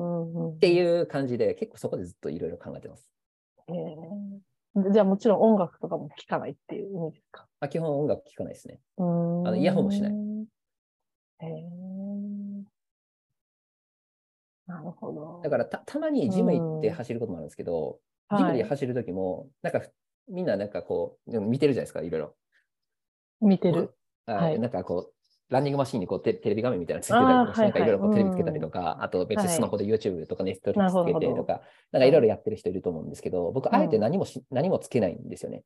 [0.54, 3.10] っていう感じで、結構そこでずっといろいろ考えてます。
[4.92, 7.46] じゃあもちろん音楽とかも聴かないっていう意味ですか？
[7.60, 8.80] あ基本音楽聴かないですね。
[8.96, 10.12] あのイヤホンもしない
[14.66, 15.40] なるほど。
[15.42, 17.98] だからたたまにジム行ってうん走ることもあるんですけど、
[18.28, 19.90] はいジムで走るときも、なんかふ
[20.28, 22.36] みんななんかこう、見てるじゃないですか、いろいろ。
[23.40, 23.94] 見てる。
[24.26, 25.12] あはいなんかこう、
[25.50, 35.62] ランニングマシンにこうテテレビ画面みたいなのついてたりとかなんかいろいろテレビつけたりとか、あと別にスマホで YouTube とか Netflix なるほどつけてとか、なんかいろいろやってる人いると思うんですけど、僕、あえて何もし、何もつけないんですよね。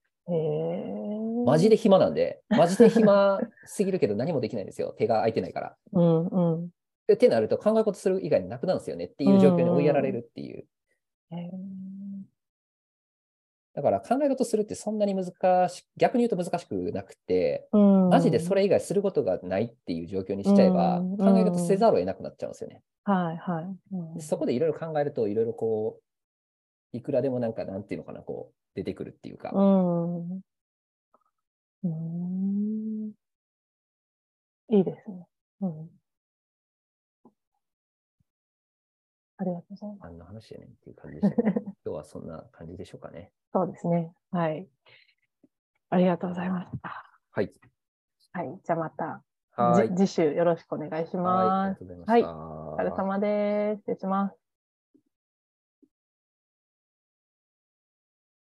[1.44, 4.94] マジで暇なんで、マジで暇すぎるけど 何もできないんですよ。
[4.96, 5.76] 手が空いてないから。
[5.92, 6.68] うんうん。
[7.08, 10.64] でってなると考え事する以外になくなるんですよねっていう状況に追いやられるっていう。
[11.32, 11.81] へー
[13.74, 22.82] だから考え事するってそんなに難し逆に言うと難しくなくて、うんマジでそれ以外することがないっていう状況にしちゃえば、うん考え事せざるを得なくなっちゃうんですよね。
[23.04, 24.20] はいはい。
[24.20, 26.00] そこでいろいろ考えると、いろいろこ
[26.94, 29.60] う、いくらでもなんか、なんていうのかな、こう、出てくるっていうか、う
[30.38, 30.42] ん。
[31.84, 33.12] うん。
[34.70, 35.26] いいですね。
[35.60, 35.91] うん。
[39.42, 40.00] ありがとうございます。
[40.04, 43.32] 何の話やねんっていう感じでしたけど、 今日はそんな感じでしょうかね。
[43.52, 44.14] そうですね。
[44.30, 44.68] はい。
[45.90, 47.12] ありがとうございました。
[47.32, 47.52] はい。
[48.32, 48.60] はい。
[48.62, 49.22] じゃあまた、
[49.56, 49.88] はい。
[49.88, 51.74] じ次週よろしくお願いしはい。
[51.74, 51.74] あります。
[51.74, 52.36] がとうございました。
[52.36, 53.78] お疲れ様です。
[53.80, 54.41] 失礼します。